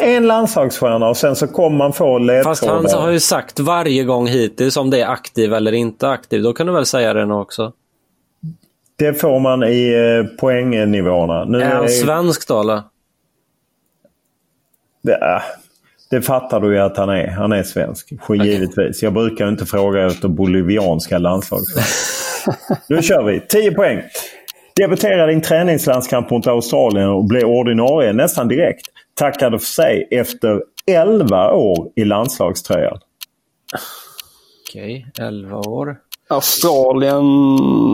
En 0.00 0.26
landslagsstjärna 0.26 1.08
och 1.08 1.16
sen 1.16 1.36
så 1.36 1.46
kommer 1.46 1.76
man 1.76 1.92
få 1.92 2.18
ledtrådar. 2.18 2.50
Fast 2.50 2.64
han 2.92 3.02
har 3.02 3.10
ju 3.10 3.20
sagt 3.20 3.60
varje 3.60 4.04
gång 4.04 4.26
hittills 4.26 4.76
om 4.76 4.90
det 4.90 5.00
är 5.00 5.06
aktiv 5.06 5.54
eller 5.54 5.72
inte 5.72 6.08
aktiv. 6.08 6.42
Då 6.42 6.52
kan 6.52 6.66
du 6.66 6.72
väl 6.72 6.86
säga 6.86 7.12
det 7.12 7.26
nu 7.26 7.34
också? 7.34 7.72
Det 9.02 9.14
får 9.14 9.40
man 9.40 9.62
i 9.62 9.92
eh, 9.94 10.36
poängnivåerna. 10.36 11.44
Nu 11.44 11.60
är 11.60 11.74
han 11.74 11.88
svensk 11.88 12.48
då 12.48 12.60
eller? 12.60 12.82
Det, 15.02 15.42
det 16.10 16.22
fattar 16.22 16.60
du 16.60 16.74
ju 16.74 16.78
att 16.78 16.96
han 16.96 17.08
är. 17.08 17.26
Han 17.26 17.52
är 17.52 17.62
svensk. 17.62 18.12
Givetvis. 18.44 19.02
Jag 19.02 19.12
brukar 19.12 19.48
inte 19.48 19.66
fråga 19.66 20.06
efter 20.06 20.28
bolivianska 20.28 21.18
landslag. 21.18 21.60
nu 22.88 23.02
kör 23.02 23.22
vi. 23.22 23.40
10 23.40 23.72
poäng. 23.72 24.02
Debuterade 24.76 25.32
i 25.32 25.34
en 25.34 25.42
träningslandskamp 25.42 26.30
mot 26.30 26.46
Australien 26.46 27.08
och 27.08 27.24
blev 27.24 27.44
ordinarie 27.44 28.12
nästan 28.12 28.48
direkt. 28.48 28.82
Tackade 29.14 29.58
för 29.58 29.66
sig 29.66 30.08
efter 30.10 30.62
11 30.86 31.52
år 31.52 31.92
i 31.96 32.04
landslagströjan. 32.04 32.98
Okej, 34.68 35.06
okay, 35.12 35.26
11 35.26 35.56
år. 35.58 35.96
Australien, 36.32 37.24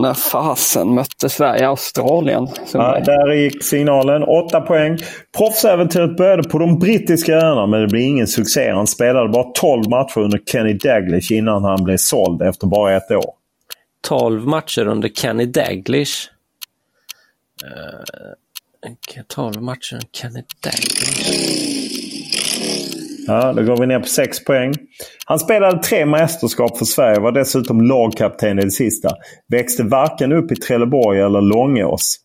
när 0.01 0.13
fasen 0.13 0.95
mötte 0.95 1.29
Sverige 1.29 1.67
Australien? 1.67 2.47
Ja, 2.73 2.99
där 3.05 3.31
gick 3.31 3.63
signalen. 3.63 4.23
8 4.23 4.61
poäng. 4.61 4.97
Proffsäventyret 5.37 6.17
började 6.17 6.49
på 6.49 6.59
de 6.59 6.79
brittiska 6.79 7.33
öarna 7.33 7.67
men 7.67 7.81
det 7.81 7.87
blev 7.87 8.01
ingen 8.01 8.27
succé. 8.27 8.71
Han 8.71 8.87
spelade 8.87 9.29
bara 9.29 9.43
12 9.43 9.89
matcher 9.89 10.19
under 10.19 10.39
Kenny 10.45 10.73
Daglish 10.73 11.31
innan 11.31 11.63
han 11.63 11.83
blev 11.83 11.97
såld 11.97 12.41
efter 12.41 12.67
bara 12.67 12.97
ett 12.97 13.11
år. 13.11 13.33
12 14.07 14.47
matcher 14.47 14.87
under 14.87 15.09
Kenny 15.09 15.45
Daglish? 15.45 16.29
Uh, 17.63 19.23
12 19.27 19.61
matcher 19.61 19.93
under 19.93 20.07
Kenny 20.11 20.43
Daglish. 20.63 21.78
Ja, 23.29 23.53
då 23.53 23.63
går 23.63 23.77
vi 23.77 23.87
ner 23.87 23.99
på 23.99 24.07
6 24.07 24.45
poäng. 24.45 24.73
Han 25.25 25.39
spelade 25.39 25.83
tre 25.83 26.05
mästerskap 26.05 26.77
för 26.77 26.85
Sverige 26.85 27.17
och 27.17 27.23
var 27.23 27.31
dessutom 27.31 27.81
lagkapten 27.81 28.59
i 28.59 28.61
det 28.61 28.71
sista. 28.71 29.09
Växte 29.51 29.83
varken 29.83 30.31
upp 30.31 30.51
i 30.51 30.55
Trelleborg 30.55 31.19
eller 31.19 31.41
Långås. 31.41 32.17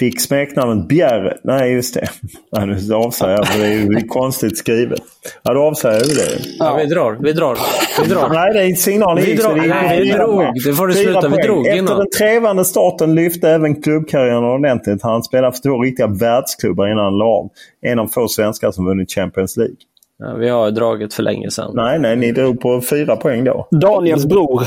Fick 0.00 0.20
smeknamnet 0.20 0.88
Bjerre. 0.88 1.36
Nej, 1.44 1.72
just 1.72 1.94
det. 1.94 2.08
Nej, 2.52 2.66
nu 2.66 2.94
avsäger 2.94 3.32
jag 3.32 3.46
det 3.56 3.66
är 3.66 4.00
ju 4.00 4.06
konstigt 4.08 4.58
skrivet. 4.58 5.00
Ja, 5.42 5.54
då 5.54 5.62
avsäger 5.62 6.00
vi 6.00 6.14
det. 6.14 6.44
Ja, 6.58 6.76
vi 6.76 6.86
drar. 6.86 7.18
Vi 7.20 7.32
drar. 7.32 7.58
Vi 8.02 8.08
drar. 8.08 8.28
Nej, 8.28 8.54
det 8.54 8.62
är 8.62 8.74
signalen 8.74 9.24
Vi 9.24 9.30
gick, 9.30 9.40
så 9.40 9.48
drar. 9.48 9.56
det 9.56 9.62
gick 9.62 9.74
Nej, 9.74 10.02
vi 10.02 10.10
drog. 10.10 10.44
Det 10.64 10.72
får 10.72 10.86
du 10.86 10.94
sluta. 10.94 11.28
Vi 11.28 11.36
drog 11.36 11.66
Efter 11.66 11.78
innan. 11.78 11.98
den 11.98 12.10
trevande 12.18 12.64
starten 12.64 13.14
lyfte 13.14 13.48
även 13.48 13.82
klubbkarriären 13.82 14.44
ordentligt. 14.44 15.02
Han 15.02 15.22
spelade 15.22 15.52
för 15.52 15.62
två 15.62 15.82
riktiga 15.82 16.06
världsklubbar 16.06 16.92
innan 16.92 17.04
han 17.04 17.18
la. 17.18 17.48
En 17.80 17.98
av 17.98 18.06
få 18.06 18.28
svenskar 18.28 18.70
som 18.70 18.84
vunnit 18.84 19.12
Champions 19.12 19.56
League. 19.56 19.76
Ja, 20.18 20.34
vi 20.34 20.48
har 20.48 20.70
dragit 20.70 21.14
för 21.14 21.22
länge 21.22 21.50
sedan. 21.50 21.72
Nej, 21.74 21.98
nej, 21.98 22.16
ni 22.16 22.32
drog 22.32 22.60
på 22.60 22.80
fyra 22.80 23.16
poäng 23.16 23.44
då. 23.44 23.68
Daniels 23.70 24.26
bror. 24.26 24.62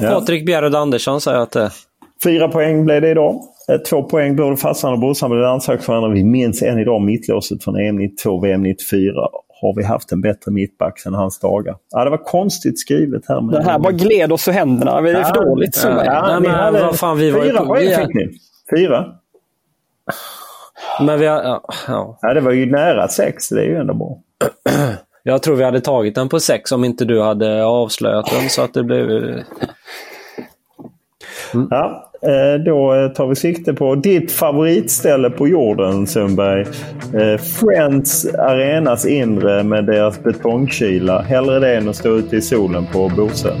Ja. 0.00 0.10
Patrik 0.10 0.46
Bjerred 0.46 0.74
Andersson 0.74 1.20
säger 1.20 1.38
att 1.38 1.52
det... 1.52 1.70
Fyra 2.24 2.48
poäng 2.48 2.84
blev 2.84 3.02
det 3.02 3.10
idag. 3.10 3.40
Eh, 3.72 3.78
Två 3.78 4.02
poäng. 4.02 4.36
Både 4.36 4.56
farsan 4.56 4.92
och 4.92 4.98
brorsan 4.98 5.30
blev 5.30 5.44
ansökt 5.44 5.84
för 5.84 5.92
varandra. 5.92 6.10
Vi 6.14 6.24
minns 6.24 6.62
än 6.62 6.78
idag 6.78 7.02
mittlåset 7.02 7.64
från 7.64 7.76
EM 7.76 7.96
92 7.96 8.40
VM 8.40 8.62
94. 8.62 9.12
Har 9.60 9.74
vi 9.76 9.84
haft 9.84 10.12
en 10.12 10.20
bättre 10.20 10.52
mittback 10.52 10.98
sedan 10.98 11.14
hans 11.14 11.38
dagar? 11.38 11.76
Ja, 11.90 12.04
det 12.04 12.10
var 12.10 12.24
konstigt 12.24 12.80
skrivet 12.80 13.22
här. 13.28 13.40
Med 13.40 13.54
Det 13.54 13.62
här 13.64 13.78
bara 13.78 13.92
gled 13.92 14.32
oss 14.32 14.48
ur 14.48 14.52
händerna. 14.52 15.00
Det 15.00 15.10
är 15.10 15.22
för 15.24 15.34
Ja, 15.36 15.42
dåligt. 15.44 15.74
Så. 15.74 15.88
ja. 15.88 16.04
Ja. 16.04 16.40
Men 16.40 16.50
hade 16.50 16.80
vad 16.80 16.98
fan, 16.98 17.18
vi 17.18 17.30
var 17.30 17.42
fyra 17.42 17.64
poäng 17.64 17.88
fick 18.06 18.14
ni. 18.14 18.28
Fyra? 18.76 19.06
Men 21.00 21.20
vi 21.20 21.26
har... 21.26 21.42
Ja, 21.42 21.62
ja. 21.88 22.18
Ja, 22.22 22.34
det 22.34 22.40
var 22.40 22.52
ju 22.52 22.66
nära 22.70 23.08
sex. 23.08 23.48
Det 23.48 23.60
är 23.60 23.64
ju 23.64 23.76
ändå 23.76 23.94
bra. 23.94 24.18
Jag 25.22 25.42
tror 25.42 25.56
vi 25.56 25.64
hade 25.64 25.80
tagit 25.80 26.14
den 26.14 26.28
på 26.28 26.40
sex 26.40 26.72
om 26.72 26.84
inte 26.84 27.04
du 27.04 27.22
hade 27.22 27.64
avslöjat 27.64 28.30
den 28.40 28.48
så 28.50 28.62
att 28.62 28.74
det 28.74 28.82
blev... 28.84 29.08
Ja, 31.70 31.84
eh, 31.90 32.05
Eh, 32.22 32.60
då 32.64 32.94
eh, 32.94 33.08
tar 33.08 33.26
vi 33.26 33.34
sikte 33.34 33.74
på 33.74 33.94
ditt 33.94 34.32
favoritställe 34.32 35.30
på 35.30 35.48
jorden, 35.48 36.06
Sundberg. 36.06 36.60
Eh, 37.14 37.40
Friends 37.40 38.26
Arenas 38.26 39.06
inre 39.06 39.62
med 39.62 39.84
deras 39.86 40.22
betongkyla. 40.22 41.22
Hellre 41.22 41.58
det 41.58 41.76
än 41.76 41.88
att 41.88 41.96
stå 41.96 42.16
ute 42.16 42.36
i 42.36 42.42
solen 42.42 42.86
på 42.92 43.08
Bosön. 43.16 43.60